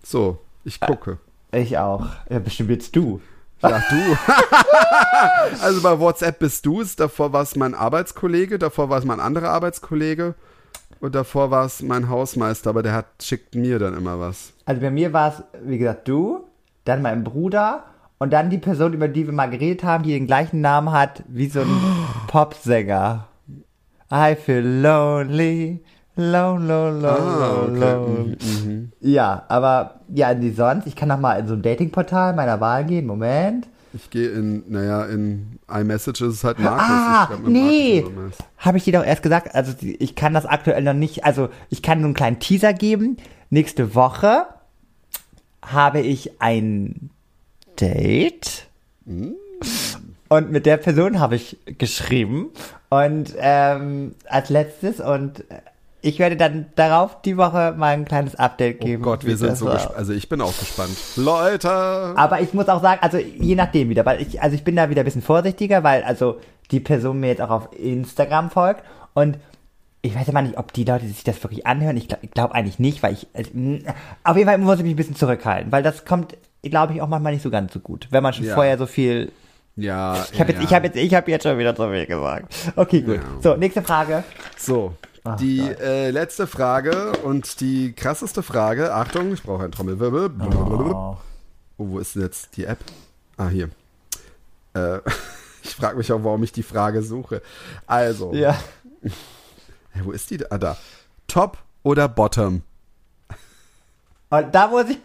So, 0.04 0.40
ich 0.64 0.80
gucke. 0.80 1.18
Ich 1.52 1.78
auch. 1.78 2.06
Ja, 2.30 2.40
bestimmt 2.40 2.70
jetzt 2.70 2.96
du. 2.96 3.22
Ja, 3.62 3.82
du. 3.90 4.18
also 5.62 5.82
bei 5.82 6.00
WhatsApp 6.00 6.40
bist 6.40 6.66
du 6.66 6.82
es, 6.82 6.96
davor 6.96 7.32
war 7.34 7.42
es 7.44 7.56
mein 7.56 7.74
Arbeitskollege, 7.74 8.60
davor 8.60 8.90
war 8.90 9.00
es 9.00 9.06
mein 9.06 9.20
anderer 9.20 9.50
Arbeitskollege 9.50 10.36
und 11.04 11.16
davor 11.16 11.52
war 11.52 11.66
es 11.66 11.82
mein 11.82 12.08
Hausmeister, 12.08 12.70
aber 12.70 12.82
der 12.82 12.94
hat 12.94 13.06
schickt 13.22 13.56
mir 13.56 13.78
dann 13.78 13.94
immer 13.94 14.20
was. 14.22 14.54
Also 14.66 14.80
bei 14.80 14.90
mir 14.90 15.12
war 15.12 15.28
es, 15.34 15.44
wie 15.66 15.78
gesagt, 15.78 16.08
du, 16.08 16.46
dann 16.86 17.02
mein 17.02 17.26
Bruder 17.26 17.84
und 18.20 18.32
dann 18.32 18.50
die 18.50 18.58
Person, 18.58 18.94
über 18.94 19.10
die 19.10 19.26
wir 19.26 19.34
mal 19.34 19.50
geredet 19.50 19.84
haben, 19.84 20.04
die 20.04 20.12
den 20.14 20.28
gleichen 20.28 20.62
Namen 20.62 20.94
hat 20.94 21.22
wie 21.28 21.48
so 21.50 21.60
ein 21.60 21.68
Popsänger. 22.28 23.28
I 24.14 24.36
feel 24.36 24.62
lonely, 24.66 25.84
lone, 26.16 26.66
lone, 26.68 27.02
lone, 27.02 27.04
Ah, 27.04 27.64
okay. 27.66 27.80
lone. 27.80 28.38
Mhm. 28.42 28.92
Ja, 29.02 29.44
aber 29.50 30.00
ja, 30.08 30.34
die 30.34 30.52
sonst, 30.52 30.88
ich 30.88 30.96
kann 30.96 31.10
noch 31.10 31.20
mal 31.20 31.34
in 31.40 31.48
so 31.48 31.54
ein 31.56 31.62
Datingportal 31.62 32.34
meiner 32.34 32.62
Wahl 32.62 32.86
gehen. 32.86 33.06
Moment. 33.08 33.68
Ich 33.94 34.10
gehe 34.10 34.30
in, 34.30 34.64
naja, 34.72 35.06
in 35.06 35.60
iMessage 35.72 36.22
ist 36.22 36.34
es 36.36 36.44
halt 36.44 36.58
Markus. 36.58 36.82
Ah, 36.88 37.30
nee. 37.46 38.04
Habe 38.58 38.78
ich 38.78 38.86
dir 38.86 38.94
doch 38.94 39.06
erst 39.06 39.22
gesagt, 39.22 39.54
also 39.54 39.74
ich 39.82 40.16
kann 40.16 40.34
das 40.34 40.48
aktuell 40.48 40.82
noch 40.82 40.94
nicht, 40.94 41.26
also 41.26 41.50
ich 41.70 41.84
kann 41.84 42.00
nur 42.00 42.08
einen 42.08 42.16
kleinen 42.16 42.40
Teaser 42.40 42.74
geben. 42.74 43.18
Nächste 43.52 43.94
Woche 43.94 44.48
habe 45.62 46.02
ich 46.02 46.42
ein 46.42 47.12
Date. 47.80 48.68
Und 49.06 50.52
mit 50.52 50.66
der 50.66 50.78
Person 50.78 51.20
habe 51.20 51.36
ich 51.36 51.58
geschrieben. 51.78 52.50
Und 52.90 53.36
ähm, 53.38 54.16
als 54.28 54.50
letztes 54.50 55.00
und 55.00 55.44
ich 56.04 56.20
werde 56.20 56.36
dann 56.36 56.66
darauf 56.76 57.22
die 57.22 57.38
Woche 57.38 57.74
mal 57.78 57.94
ein 57.94 58.06
kleines 58.06 58.36
Update 58.36 58.78
Oh 58.82 58.86
geben. 58.86 59.04
Gott, 59.04 59.24
wie 59.24 59.30
wir 59.30 59.38
sind 59.38 59.58
so 59.58 59.66
gespannt. 59.66 59.96
Also 59.96 60.14
ich 60.14 60.28
bin 60.30 60.42
auch 60.42 60.58
gespannt. 60.58 60.96
Leute! 61.16 61.70
Aber 61.70 62.42
ich 62.42 62.54
muss 62.54 62.68
auch 62.68 62.82
sagen, 62.82 63.00
also 63.02 63.18
je 63.18 63.56
nachdem 63.56 63.90
wieder, 63.90 64.06
weil 64.06 64.22
ich, 64.22 64.42
also 64.42 64.54
ich 64.56 64.64
bin 64.64 64.76
da 64.76 64.90
wieder 64.90 65.02
ein 65.02 65.06
bisschen 65.06 65.22
vorsichtiger, 65.22 65.84
weil 65.84 66.04
also 66.04 66.40
die 66.72 66.82
Person 66.82 67.20
mir 67.22 67.28
jetzt 67.28 67.42
auch 67.42 67.50
auf 67.50 67.70
Instagram 67.78 68.50
folgt 68.52 68.84
und 69.14 69.38
ich 70.02 70.14
weiß 70.14 70.28
immer 70.28 70.42
nicht, 70.42 70.58
ob 70.58 70.74
die 70.74 70.84
Leute 70.84 71.08
sich 71.08 71.24
das 71.24 71.42
wirklich 71.42 71.66
anhören. 71.66 71.96
Ich 71.96 72.10
glaube 72.10 72.28
glaub 72.28 72.52
eigentlich 72.52 72.78
nicht, 72.80 73.02
weil 73.02 73.14
ich, 73.14 73.28
also, 73.34 73.50
auf 74.26 74.36
jeden 74.36 74.50
Fall 74.50 74.58
muss 74.58 74.78
ich 74.80 74.84
mich 74.84 74.94
ein 74.94 74.98
bisschen 74.98 75.16
zurückhalten, 75.16 75.72
weil 75.72 75.84
das 75.84 76.04
kommt, 76.04 76.36
glaube 76.64 76.94
ich, 76.94 77.02
auch 77.02 77.08
manchmal 77.08 77.32
nicht 77.32 77.44
so 77.44 77.50
ganz 77.50 77.72
so 77.72 77.80
gut, 77.80 78.08
wenn 78.12 78.22
man 78.22 78.34
schon 78.34 78.46
Ja. 78.46 78.56
vorher 78.56 78.78
so 78.78 78.86
viel, 78.86 79.32
Ja, 79.78 80.18
ich 80.34 80.40
habe 80.42 80.52
ja, 80.52 80.60
jetzt, 80.60 80.70
ich 80.70 80.76
habe 80.76 80.86
jetzt, 80.88 80.98
ich 80.98 81.14
habe 81.16 81.32
jetzt 81.32 81.44
schon 81.44 81.58
wieder 81.58 81.74
zu 81.74 81.90
viel 81.90 82.06
gesagt. 82.06 82.54
Okay, 82.76 83.02
gut. 83.02 83.16
Ja. 83.16 83.22
So, 83.42 83.56
nächste 83.56 83.82
Frage. 83.82 84.26
So, 84.58 84.92
Ach 85.26 85.38
die 85.38 85.60
äh, 85.60 86.10
letzte 86.10 86.48
Frage 86.48 87.14
und 87.24 87.62
die 87.62 87.94
krasseste 87.94 88.44
Frage. 88.44 88.94
Achtung, 88.94 89.34
ich 89.34 89.44
brauche 89.44 89.64
einen 89.64 89.72
Trommelwirbel. 89.72 90.32
Oh. 90.42 91.18
Oh, 91.78 91.88
wo 91.90 92.00
ist 92.00 92.16
denn 92.16 92.24
jetzt 92.24 92.58
die 92.58 92.66
App? 92.66 92.80
Ah, 93.38 93.48
hier. 93.48 93.70
Äh, 94.74 95.00
ich 95.64 95.76
frage 95.76 95.98
mich 95.98 96.12
auch, 96.12 96.24
warum 96.24 96.44
ich 96.44 96.52
die 96.52 96.64
Frage 96.64 97.02
suche. 97.02 97.42
Also, 97.88 98.34
Ja. 98.34 98.58
Wo 100.04 100.12
ist 100.12 100.30
die? 100.32 100.38
da? 100.38 100.48
Ah, 100.50 100.58
da. 100.58 100.78
Top 101.28 101.58
oder 101.84 102.08
Bottom? 102.08 102.64
Und 104.30 104.56
da 104.56 104.68
muss 104.68 104.90
ich 104.90 104.98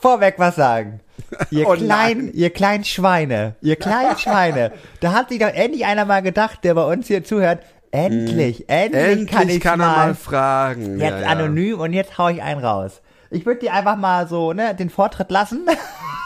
vorweg 0.00 0.34
was 0.38 0.56
sagen. 0.56 1.00
Ihr 1.50 1.66
Oh 1.68 1.74
kleinen, 1.74 2.32
ihr 2.32 2.50
kleinen 2.50 2.84
Schweine, 2.84 3.56
ihr 3.60 3.76
kleinen 3.76 4.16
Schweine. 4.16 4.72
Da 5.00 5.12
hat 5.12 5.28
sich 5.28 5.38
doch 5.40 5.48
endlich 5.48 5.84
einer 5.84 6.04
mal 6.04 6.22
gedacht, 6.22 6.62
der 6.62 6.74
bei 6.74 6.84
uns 6.84 7.06
hier 7.06 7.24
zuhört. 7.24 7.62
Endlich, 7.92 8.68
endlich, 8.70 9.02
Endlich 9.02 9.30
kann 9.30 9.48
ich 9.50 9.60
kann 9.60 9.78
mal, 9.78 9.96
mal 9.96 10.14
fragen. 10.14 10.98
jetzt 10.98 11.10
ja, 11.10 11.20
ja. 11.20 11.28
anonym 11.28 11.78
und 11.78 11.92
jetzt 11.92 12.16
hau 12.16 12.28
ich 12.28 12.42
einen 12.42 12.64
raus. 12.64 13.02
Ich 13.30 13.46
würde 13.46 13.60
dir 13.60 13.74
einfach 13.74 13.96
mal 13.96 14.26
so, 14.26 14.52
ne, 14.52 14.74
den 14.74 14.90
Vortritt 14.90 15.30
lassen. 15.30 15.66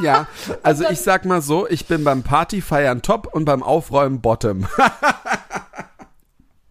Ja, 0.02 0.26
also 0.62 0.84
ich 0.90 1.00
sag 1.00 1.24
mal 1.24 1.40
so, 1.40 1.66
ich 1.66 1.86
bin 1.86 2.04
beim 2.04 2.22
Partyfeiern 2.22 3.00
Top 3.00 3.34
und 3.34 3.46
beim 3.46 3.62
Aufräumen 3.62 4.20
Bottom. 4.20 4.66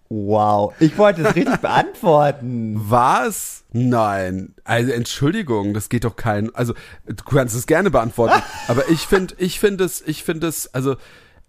Wow. 0.10 0.73
Ich 0.79 0.97
wollte 0.97 1.23
es 1.23 1.36
richtig 1.36 1.58
beantworten. 1.58 2.75
Was? 2.77 3.63
Nein. 3.73 4.53
Also 4.63 4.91
Entschuldigung, 4.91 5.73
das 5.73 5.89
geht 5.89 6.03
doch 6.03 6.15
kein. 6.15 6.53
Also 6.53 6.75
du 7.05 7.23
kannst 7.23 7.55
es 7.55 7.65
gerne 7.65 7.89
beantworten, 7.89 8.41
aber 8.67 8.88
ich 8.89 9.01
finde, 9.01 9.34
ich 9.39 9.60
finde 9.60 9.84
es, 9.84 10.01
ich 10.01 10.23
finde 10.23 10.47
es, 10.47 10.73
also 10.73 10.95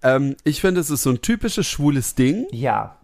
ähm, 0.02 0.36
ich 0.42 0.62
finde 0.62 0.80
es 0.80 0.90
ist 0.90 1.02
so 1.02 1.10
ein 1.10 1.20
typisches 1.20 1.66
schwules 1.66 2.14
Ding. 2.14 2.46
Ja. 2.50 2.96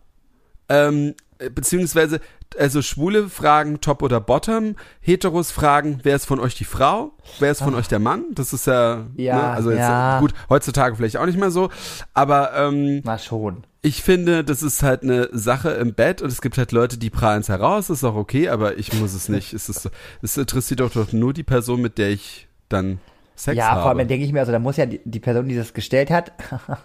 Ähm, 0.69 1.15
beziehungsweise, 1.55 2.21
also 2.59 2.83
Schwule 2.83 3.29
fragen 3.29 3.81
Top 3.81 4.03
oder 4.03 4.21
Bottom, 4.21 4.77
Heteros 5.01 5.51
fragen, 5.51 6.01
wer 6.03 6.17
ist 6.17 6.27
von 6.27 6.41
euch 6.41 6.55
die 6.55 6.65
Frau, 6.65 7.13
wer 7.39 7.51
ist 7.51 7.63
von 7.63 7.75
euch 7.75 7.89
der 7.89 7.99
Mann? 7.99 8.27
Das 8.33 8.53
ist 8.53 8.67
ja, 8.67 9.07
Ja, 9.17 9.37
ne, 9.37 9.43
also 9.45 9.71
jetzt, 9.71 9.81
ja. 9.81 10.21
gut, 10.21 10.35
heutzutage 10.49 10.97
vielleicht 10.97 11.17
auch 11.17 11.27
nicht 11.27 11.39
mehr 11.39 11.51
so, 11.51 11.71
aber 12.15 12.53
ähm, 12.55 13.01
Mal 13.05 13.19
schon. 13.19 13.65
ich 13.81 14.03
finde, 14.03 14.45
das 14.45 14.63
ist 14.63 14.83
halt 14.83 15.03
eine 15.03 15.29
Sache 15.33 15.71
im 15.71 15.95
Bett 15.95 16.23
und 16.23 16.31
es 16.31 16.41
gibt 16.43 16.59
halt 16.59 16.73
Leute, 16.73 16.99
die 16.99 17.11
prahlen 17.11 17.41
es 17.41 17.49
heraus, 17.49 17.91
ist 17.91 18.05
auch 18.05 18.15
okay, 18.15 18.49
aber 18.49 18.79
ich 18.79 18.93
muss 18.93 19.15
es 19.15 19.29
nicht. 19.29 19.53
Es, 19.53 19.69
ist, 19.69 19.91
es 20.21 20.37
interessiert 20.37 20.81
doch, 20.81 20.93
doch 20.93 21.13
nur 21.13 21.33
die 21.33 21.43
Person, 21.43 21.81
mit 21.81 21.99
der 21.99 22.11
ich 22.11 22.49
dann 22.69 23.01
Sex 23.35 23.57
ja, 23.57 23.71
habe. 23.71 23.81
vor 23.83 23.91
allem 23.91 24.07
denke 24.09 24.25
ich 24.27 24.33
mir, 24.33 24.41
also 24.41 24.53
da 24.53 24.59
muss 24.59 24.77
ja 24.77 24.87
die, 24.87 25.01
die 25.05 25.19
Person, 25.21 25.49
die 25.49 25.57
das 25.57 25.73
gestellt 25.73 26.11
hat, 26.11 26.33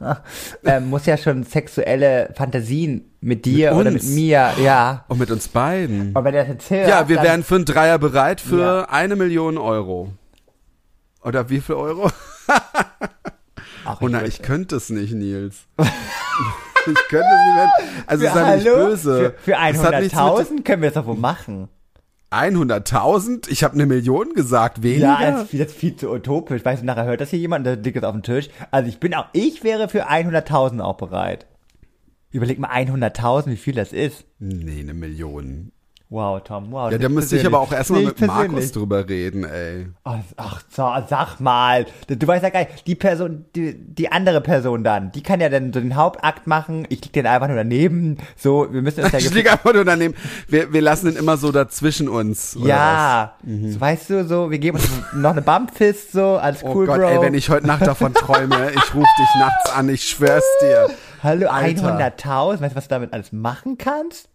ähm, 0.66 0.90
muss 0.90 1.06
ja 1.06 1.18
schon 1.18 1.44
sexuelle 1.44 2.32
Fantasien 2.36 3.12
mit 3.22 3.46
dir 3.46 3.72
Mit 3.72 3.80
oder 3.82 3.92
mit 3.92 4.04
mir, 4.04 4.52
ja. 4.64 5.04
Und 5.10 5.20
mit 5.20 5.30
uns 5.30 5.48
beiden. 5.50 6.14
Und 6.16 6.24
wenn 6.24 6.34
er 6.34 6.44
das 6.46 6.54
jetzt 6.54 6.70
hört, 6.70 6.88
Ja, 6.88 7.10
wir 7.10 7.22
wären 7.22 7.44
für 7.44 7.56
einen 7.56 7.66
Dreier 7.66 8.00
bereit 8.00 8.40
für 8.42 8.60
Ja. 8.62 8.90
eine 8.90 9.16
Million 9.16 9.58
Euro. 9.58 10.14
Oder 11.22 11.50
wie 11.50 11.60
viel 11.60 11.76
Euro? 11.76 12.10
Ach, 13.86 13.98
Oh 14.02 14.08
nein, 14.08 14.26
ich 14.26 14.42
könnte 14.42 14.76
es 14.78 14.90
nicht, 14.90 15.14
Nils. 15.14 15.66
ich 15.78 17.08
könnte 17.10 17.26
es 17.28 17.46
nicht. 17.46 17.58
Wenn, 17.58 18.04
also 18.08 18.26
für, 18.28 18.34
sei 18.34 18.56
nicht 18.56 18.66
böse. 18.66 19.18
Für, 19.18 19.34
für 19.44 19.52
Das 19.52 19.84
hat 19.84 20.00
nichts 20.02 20.16
mit- 20.16 20.24
100.000 20.24 20.64
können 20.64 20.82
wir 20.82 20.90
das 20.92 21.04
doch 21.04 21.08
wohl 21.08 21.16
machen. 21.18 21.70
100.000? 22.32 23.50
Ich 23.50 23.64
habe 23.64 23.74
eine 23.76 23.86
Million 23.86 24.34
gesagt, 24.34 24.84
weniger. 24.84 25.20
Ja, 25.20 25.32
das 25.32 25.54
ist, 25.54 25.72
viel- 25.72 25.96
zu 25.96 26.10
utopisch. 26.12 26.64
Weißt 26.66 26.82
du, 26.82 26.86
nachher 26.86 27.06
hört 27.06 27.22
das 27.22 27.30
hier 27.30 27.40
jemand, 27.40 27.66
der 27.66 27.76
liegt 27.78 27.96
jetzt 27.96 28.04
auf 28.04 28.14
dem 28.14 28.24
Tisch. 28.24 28.50
Also 28.72 28.90
ich 28.90 29.00
bin 29.00 29.14
auch, 29.14 29.28
ich 29.34 29.64
wäre 29.64 29.88
für 29.90 30.10
100.000 30.10 30.80
auch 30.82 30.98
bereit. 30.98 31.48
Überleg 32.32 32.60
mal 32.60 32.70
100.000, 32.70 33.48
wie 33.48 33.56
viel 33.58 33.76
das 33.76 33.94
ist. 33.94 34.26
nee, 34.40 34.82
eine 34.82 34.94
Million. 34.94 35.72
Wow, 36.10 36.42
Tom, 36.42 36.72
wow. 36.72 36.90
Ja, 36.90 36.98
da 36.98 37.10
müsste 37.10 37.36
ich 37.36 37.46
aber 37.46 37.60
auch 37.60 37.74
erstmal 37.74 38.02
mit 38.04 38.22
Markus 38.22 38.72
drüber 38.72 39.10
reden, 39.10 39.44
ey. 39.44 39.88
Ach, 40.06 40.62
sag 40.70 41.40
mal. 41.42 41.86
Du, 42.08 42.26
weißt 42.26 42.44
ja 42.44 42.50
gar 42.50 42.62
nicht, 42.62 42.88
die 42.88 42.96
Person, 42.96 43.44
die, 43.58 43.76
die 43.78 44.10
andere 44.10 44.40
Person 44.40 44.86
dann, 44.86 45.12
die 45.12 45.22
kann 45.22 45.42
ja 45.42 45.50
dann 45.50 45.74
so 45.74 45.82
den 45.82 45.98
Hauptakt 45.98 46.48
machen. 46.48 46.86
Ich 46.88 47.04
lieg 47.04 47.12
den 47.12 47.28
einfach 47.28 47.48
nur 47.48 47.58
daneben. 47.58 48.20
So, 48.38 48.72
wir 48.72 48.82
müssen 48.82 49.04
uns 49.04 49.12
ja 49.12 49.20
Ich 49.28 49.34
liege 49.34 49.52
einfach 49.52 49.74
nur 49.74 49.84
daneben. 49.84 50.14
Wir, 50.48 50.72
wir 50.72 50.82
lassen 50.82 51.08
ihn 51.12 51.18
immer 51.18 51.36
so 51.36 51.52
dazwischen 51.52 52.08
uns. 52.08 52.56
oder 52.56 52.68
Ja, 52.68 53.34
so, 53.46 53.82
weißt 53.82 54.10
du, 54.10 54.26
so, 54.26 54.50
wir 54.50 54.60
geben 54.60 54.78
uns 54.78 54.90
noch 55.14 55.32
eine 55.32 55.42
Bumpfist, 55.42 56.14
so, 56.14 56.38
als 56.38 56.64
was? 56.64 56.70
Oh 56.70 56.74
cool, 56.74 56.86
Gott, 56.86 57.02
Bro. 57.02 57.08
ey, 57.08 57.22
wenn 57.22 57.34
ich 57.34 57.50
heute 57.50 57.68
Nacht 57.68 57.86
davon 57.86 58.14
träume, 58.14 58.72
ich 58.72 58.96
rufe 58.96 59.08
dich 59.20 59.36
nachts 59.40 59.72
an, 59.72 59.90
ich 59.90 60.04
schwör's 60.04 60.46
dir. 60.62 60.88
Hallo, 61.22 61.50
Alter. 61.50 61.98
100.000, 61.98 62.62
weißt 62.62 62.72
du, 62.72 62.76
was 62.78 62.84
du 62.86 62.90
damit 62.96 63.12
alles 63.12 63.34
machen 63.34 63.78
kannst? 63.78 64.30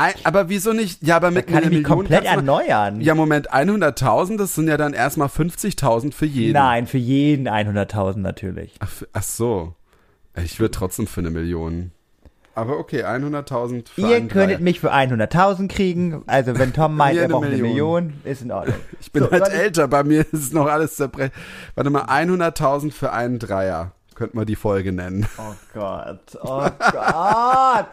Ein, 0.00 0.12
aber 0.24 0.48
wieso 0.48 0.72
nicht? 0.72 1.02
Ja, 1.02 1.16
aber 1.16 1.30
mit 1.30 1.46
Kann 1.46 1.56
einer 1.56 1.64
ich 1.66 1.70
mich 1.70 1.78
Million 1.82 1.98
komplett 1.98 2.24
mal- 2.24 2.30
erneuern. 2.36 3.00
Ja, 3.00 3.14
Moment, 3.14 3.52
100.000, 3.52 4.36
das 4.38 4.54
sind 4.54 4.68
ja 4.68 4.76
dann 4.76 4.92
erstmal 4.94 5.28
50.000 5.28 6.12
für 6.14 6.26
jeden. 6.26 6.54
Nein, 6.54 6.86
für 6.86 6.98
jeden 6.98 7.48
100.000 7.48 8.18
natürlich. 8.18 8.74
Ach, 8.80 8.90
ach 9.12 9.22
so. 9.22 9.74
Ich 10.42 10.60
würde 10.60 10.70
trotzdem 10.72 11.06
für 11.06 11.20
eine 11.20 11.30
Million. 11.30 11.90
Aber 12.54 12.78
okay, 12.78 13.04
100.000 13.04 13.88
für 13.88 14.00
Ihr 14.00 14.20
könntet 14.26 14.58
Dreier. 14.58 14.60
mich 14.60 14.80
für 14.80 14.92
100.000 14.92 15.68
kriegen. 15.68 16.22
Also 16.26 16.58
wenn 16.58 16.72
Tom 16.72 16.96
meint, 16.96 17.16
er 17.16 17.24
eine 17.24 17.32
braucht 17.32 17.46
eine 17.46 17.56
Million. 17.56 18.14
Ist 18.24 18.42
in 18.42 18.50
Ordnung. 18.52 18.76
Ich 19.00 19.12
bin 19.12 19.22
So, 19.22 19.30
halt 19.30 19.48
älter, 19.48 19.86
bei 19.88 20.02
mir 20.02 20.26
ist 20.32 20.52
noch 20.52 20.66
alles 20.66 20.96
zerbrechen. 20.96 21.32
Warte 21.74 21.90
mal, 21.90 22.04
100.000 22.04 22.92
für 22.92 23.12
einen 23.12 23.38
Dreier. 23.38 23.92
Könnte 24.20 24.36
man 24.36 24.44
die 24.44 24.54
Folge 24.54 24.92
nennen. 24.92 25.26
Oh 25.38 25.54
Gott, 25.72 26.38
oh 26.42 26.68
Gott. 26.92 27.86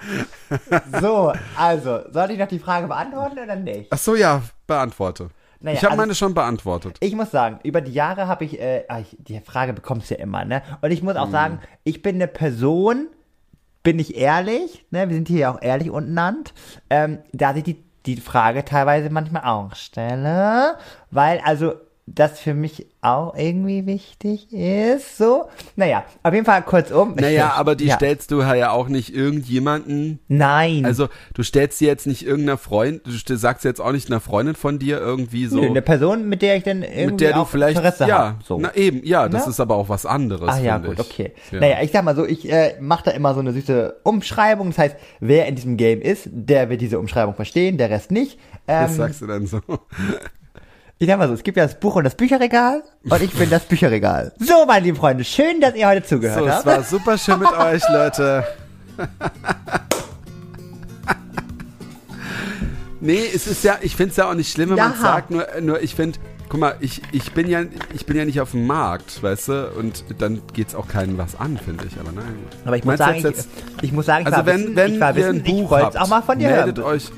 So, 0.99 1.31
also, 1.57 2.01
soll 2.11 2.31
ich 2.31 2.37
noch 2.37 2.49
die 2.49 2.59
Frage 2.59 2.85
beantworten 2.85 3.39
oder 3.39 3.55
nicht? 3.55 3.87
Ach 3.91 3.97
so, 3.97 4.13
ja, 4.13 4.41
beantworte. 4.67 5.29
Naja, 5.61 5.77
ich 5.77 5.83
habe 5.85 5.91
also- 5.91 6.01
meine 6.01 6.15
schon 6.15 6.33
beantwortet. 6.33 6.97
Ich 6.99 7.15
muss 7.15 7.31
sagen, 7.31 7.61
über 7.63 7.79
die 7.79 7.93
Jahre 7.93 8.27
habe 8.27 8.43
ich, 8.43 8.59
äh, 8.59 8.83
ah, 8.89 8.99
ich, 8.99 9.15
die 9.19 9.39
Frage 9.39 9.71
bekommst 9.71 10.11
du 10.11 10.15
ja 10.15 10.19
immer, 10.19 10.43
ne? 10.43 10.63
Und 10.81 10.91
ich 10.91 11.01
muss 11.01 11.15
auch 11.15 11.31
sagen, 11.31 11.61
ich 11.85 12.01
bin 12.01 12.15
eine 12.15 12.27
Person, 12.27 13.07
bin 13.81 13.97
ich 13.97 14.17
ehrlich, 14.17 14.83
ne? 14.91 15.07
Wir 15.07 15.15
sind 15.15 15.29
hier 15.29 15.39
ja 15.39 15.53
auch 15.53 15.61
ehrlich 15.61 15.89
untereinander, 15.89 16.51
ähm, 16.89 17.19
da 17.31 17.55
ich 17.55 17.63
die, 17.63 17.81
die 18.05 18.17
Frage 18.17 18.65
teilweise 18.65 19.09
manchmal 19.11 19.45
auch 19.45 19.73
stelle, 19.75 20.75
weil 21.09 21.39
also 21.45 21.75
das 22.09 22.39
für 22.39 22.53
mich 22.53 22.87
auch 23.01 23.35
irgendwie 23.35 23.85
wichtig 23.85 24.51
ist, 24.53 25.17
so. 25.17 25.45
Naja, 25.75 26.05
auf 26.23 26.33
jeden 26.33 26.45
Fall 26.45 26.61
kurzum. 26.63 27.15
Naja, 27.15 27.51
aber 27.55 27.75
die 27.75 27.85
ja. 27.87 27.95
stellst 27.95 28.31
du 28.31 28.41
ja 28.41 28.71
auch 28.71 28.87
nicht 28.87 29.13
irgendjemanden. 29.13 30.19
Nein. 30.29 30.85
Also, 30.85 31.09
du 31.33 31.43
stellst 31.43 31.77
sie 31.79 31.85
jetzt 31.85 32.07
nicht 32.07 32.25
irgendeiner 32.25 32.57
Freund, 32.57 33.05
du 33.05 33.11
st- 33.11 33.35
sagst 33.35 33.65
jetzt 33.65 33.81
auch 33.81 33.91
nicht 33.91 34.09
einer 34.09 34.19
Freundin 34.21 34.55
von 34.55 34.79
dir 34.79 34.99
irgendwie 34.99 35.47
so. 35.47 35.59
Nö, 35.59 35.67
eine 35.67 35.81
Person, 35.81 36.27
mit 36.29 36.41
der 36.41 36.55
ich 36.57 36.63
dann 36.63 36.81
irgendwie 36.81 37.05
mit 37.07 37.21
der 37.21 37.33
du 37.33 37.39
auch 37.41 37.47
vielleicht, 37.49 37.77
Interesse 37.77 38.07
ja, 38.07 38.17
habe. 38.19 38.35
So. 38.43 38.57
na 38.59 38.73
eben, 38.75 39.01
ja, 39.05 39.27
das 39.29 39.45
Ne? 39.45 39.51
ist 39.51 39.59
aber 39.59 39.75
auch 39.75 39.89
was 39.89 40.05
anderes. 40.05 40.49
Ach 40.49 40.59
ja, 40.61 40.77
gut, 40.77 40.93
ich. 40.93 40.99
okay. 40.99 41.33
Ja. 41.51 41.59
Naja, 41.59 41.77
ich 41.81 41.91
sag 41.91 42.03
mal 42.05 42.15
so, 42.15 42.25
ich 42.25 42.49
äh, 42.49 42.75
mache 42.79 43.03
da 43.05 43.11
immer 43.11 43.33
so 43.33 43.41
eine 43.41 43.51
süße 43.51 43.97
Umschreibung. 44.03 44.69
Das 44.69 44.77
heißt, 44.79 44.95
wer 45.19 45.45
in 45.47 45.55
diesem 45.55 45.75
Game 45.77 46.01
ist, 46.01 46.29
der 46.31 46.69
wird 46.69 46.79
diese 46.81 46.99
Umschreibung 46.99 47.35
verstehen, 47.35 47.77
der 47.77 47.89
Rest 47.89 48.11
nicht. 48.11 48.39
Was 48.65 48.91
Ähm, 48.91 48.97
sagst 48.97 49.21
du 49.21 49.27
dann 49.27 49.45
so? 49.45 49.59
Ich 50.99 51.07
sag 51.07 51.17
mal 51.19 51.27
so, 51.27 51.33
es 51.35 51.43
gibt 51.43 51.57
ja 51.57 51.63
das 51.63 51.79
Buch 51.79 51.95
und 51.95 52.03
das 52.05 52.15
Bücherregal 52.15 52.83
und 53.07 53.21
ich 53.21 53.31
bin 53.33 53.49
das 53.49 53.63
Bücherregal. 53.65 54.31
So, 54.39 54.65
meine 54.65 54.85
lieben 54.85 54.97
Freunde, 54.97 55.23
schön, 55.23 55.61
dass 55.61 55.75
ihr 55.75 55.87
heute 55.87 56.03
zugehört 56.05 56.39
So, 56.39 56.45
es 56.47 56.53
habt. 56.53 56.65
war 56.65 56.83
super 56.83 57.17
schön 57.17 57.39
mit 57.39 57.51
euch, 57.51 57.83
Leute. 57.89 58.43
nee, 62.99 63.21
es 63.33 63.45
ist 63.47 63.63
ja, 63.63 63.77
ich 63.81 63.95
finde 63.95 64.11
es 64.11 64.17
ja 64.17 64.29
auch 64.29 64.33
nicht 64.33 64.51
schlimm, 64.51 64.69
wenn 64.71 64.77
man 64.77 64.93
Ja. 64.93 64.97
sagt, 64.99 65.29
nur, 65.31 65.45
nur 65.61 65.81
ich 65.81 65.93
finde, 65.93 66.17
guck 66.49 66.59
mal, 66.59 66.75
ich, 66.79 67.01
ich 67.11 67.31
bin 67.33 67.47
ja, 67.47 67.61
ich 67.93 68.05
bin 68.07 68.17
ja 68.17 68.25
nicht 68.25 68.41
auf 68.41 68.51
dem 68.51 68.65
Markt, 68.65 69.21
weißt 69.21 69.47
du, 69.49 69.69
und 69.77 70.03
dann 70.17 70.41
geht's 70.53 70.73
auch 70.73 70.87
keinen 70.87 71.17
was 71.19 71.39
an, 71.39 71.57
finde 71.63 71.85
ich, 71.85 71.99
aber 71.99 72.11
nein. 72.11 72.25
Aber 72.65 72.75
ich 72.77 72.83
muss 72.85 72.97
Meinst 72.97 73.03
sagen, 73.05 73.17
ich, 73.17 73.23
jetzt- 73.23 73.49
ich 73.83 73.91
muss 73.91 74.05
sagen, 74.07 74.25
ich 74.27 74.33
also 74.33 74.45
wenn, 74.47 74.61
wissen, 74.63 74.75
wenn 74.75 74.93
ich 74.95 74.99
war 74.99 75.09
ihr 75.11 75.15
wissen, 75.15 75.35
ein 75.35 75.43
Buch 75.43 75.71
ich 75.77 75.83
habt, 75.83 75.95
es 75.95 76.01
auch 76.01 76.07
mal 76.07 76.21
von 76.23 76.39
dir 76.39 76.49
meldet 76.49 76.77
hören. 76.79 76.87
euch, 76.87 77.11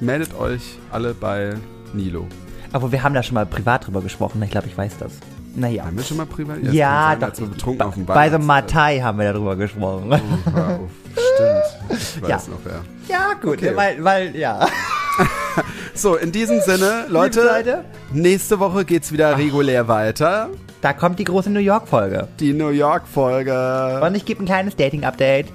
meldet 0.00 0.38
euch 0.38 0.62
alle 0.92 1.12
bei 1.14 1.54
Nilo. 1.92 2.28
Aber 2.72 2.92
wir 2.92 3.02
haben 3.02 3.14
da 3.14 3.22
schon 3.22 3.34
mal 3.34 3.46
privat 3.46 3.86
drüber 3.86 4.00
gesprochen, 4.02 4.42
ich 4.42 4.50
glaube, 4.50 4.66
ich 4.66 4.76
weiß 4.76 4.92
das. 4.98 5.12
Naja. 5.54 5.86
Haben 5.86 5.96
wir 5.96 6.04
schon 6.04 6.18
mal 6.18 6.26
privat? 6.26 6.58
Ja, 6.72 6.88
kann 6.90 7.10
sein, 7.12 7.20
doch. 7.20 7.26
Als 7.28 7.40
wir 7.40 7.46
betrunken 7.46 7.78
Bei, 7.78 7.84
auf 7.86 7.94
dem 7.94 8.04
bei 8.06 8.28
so 8.28 8.34
einem 8.36 8.46
Weihnachts- 8.48 8.72
Matai 8.74 9.00
haben 9.00 9.18
wir 9.18 9.32
darüber 9.32 9.56
gesprochen. 9.56 10.10
Hör 10.52 10.66
auf. 10.68 10.90
Stimmt. 11.12 11.98
Ich 11.98 12.22
weiß 12.22 12.28
Ja. 12.28 12.36
noch, 12.52 12.66
ja. 12.66 12.80
ja, 13.08 13.32
gut, 13.40 13.54
Okay. 13.58 13.74
weil, 13.74 14.04
weil, 14.04 14.36
ja. 14.36 14.66
So, 15.94 16.16
in 16.16 16.30
diesem 16.30 16.60
Sinne, 16.60 17.06
Leute, 17.08 17.40
Leute. 17.42 17.84
nächste 18.12 18.60
Woche 18.60 18.84
geht's 18.84 19.12
wieder 19.12 19.38
regulär 19.38 19.88
weiter. 19.88 20.50
Da 20.82 20.92
kommt 20.92 21.18
die 21.18 21.24
große 21.24 21.48
New 21.48 21.58
York-Folge. 21.60 22.28
Die 22.38 22.52
New 22.52 22.68
York-Folge. 22.68 24.02
Und 24.04 24.14
ich 24.14 24.26
gebe 24.26 24.42
ein 24.42 24.46
kleines 24.46 24.76
Dating-Update. 24.76 25.46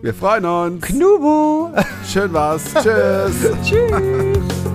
Wir 0.00 0.14
freuen 0.14 0.46
uns. 0.46 0.86
Knubu! 0.86 1.68
Schön 2.10 2.32
war's. 2.32 2.62
Tschüss. 2.82 3.52
Tschüss! 3.62 4.65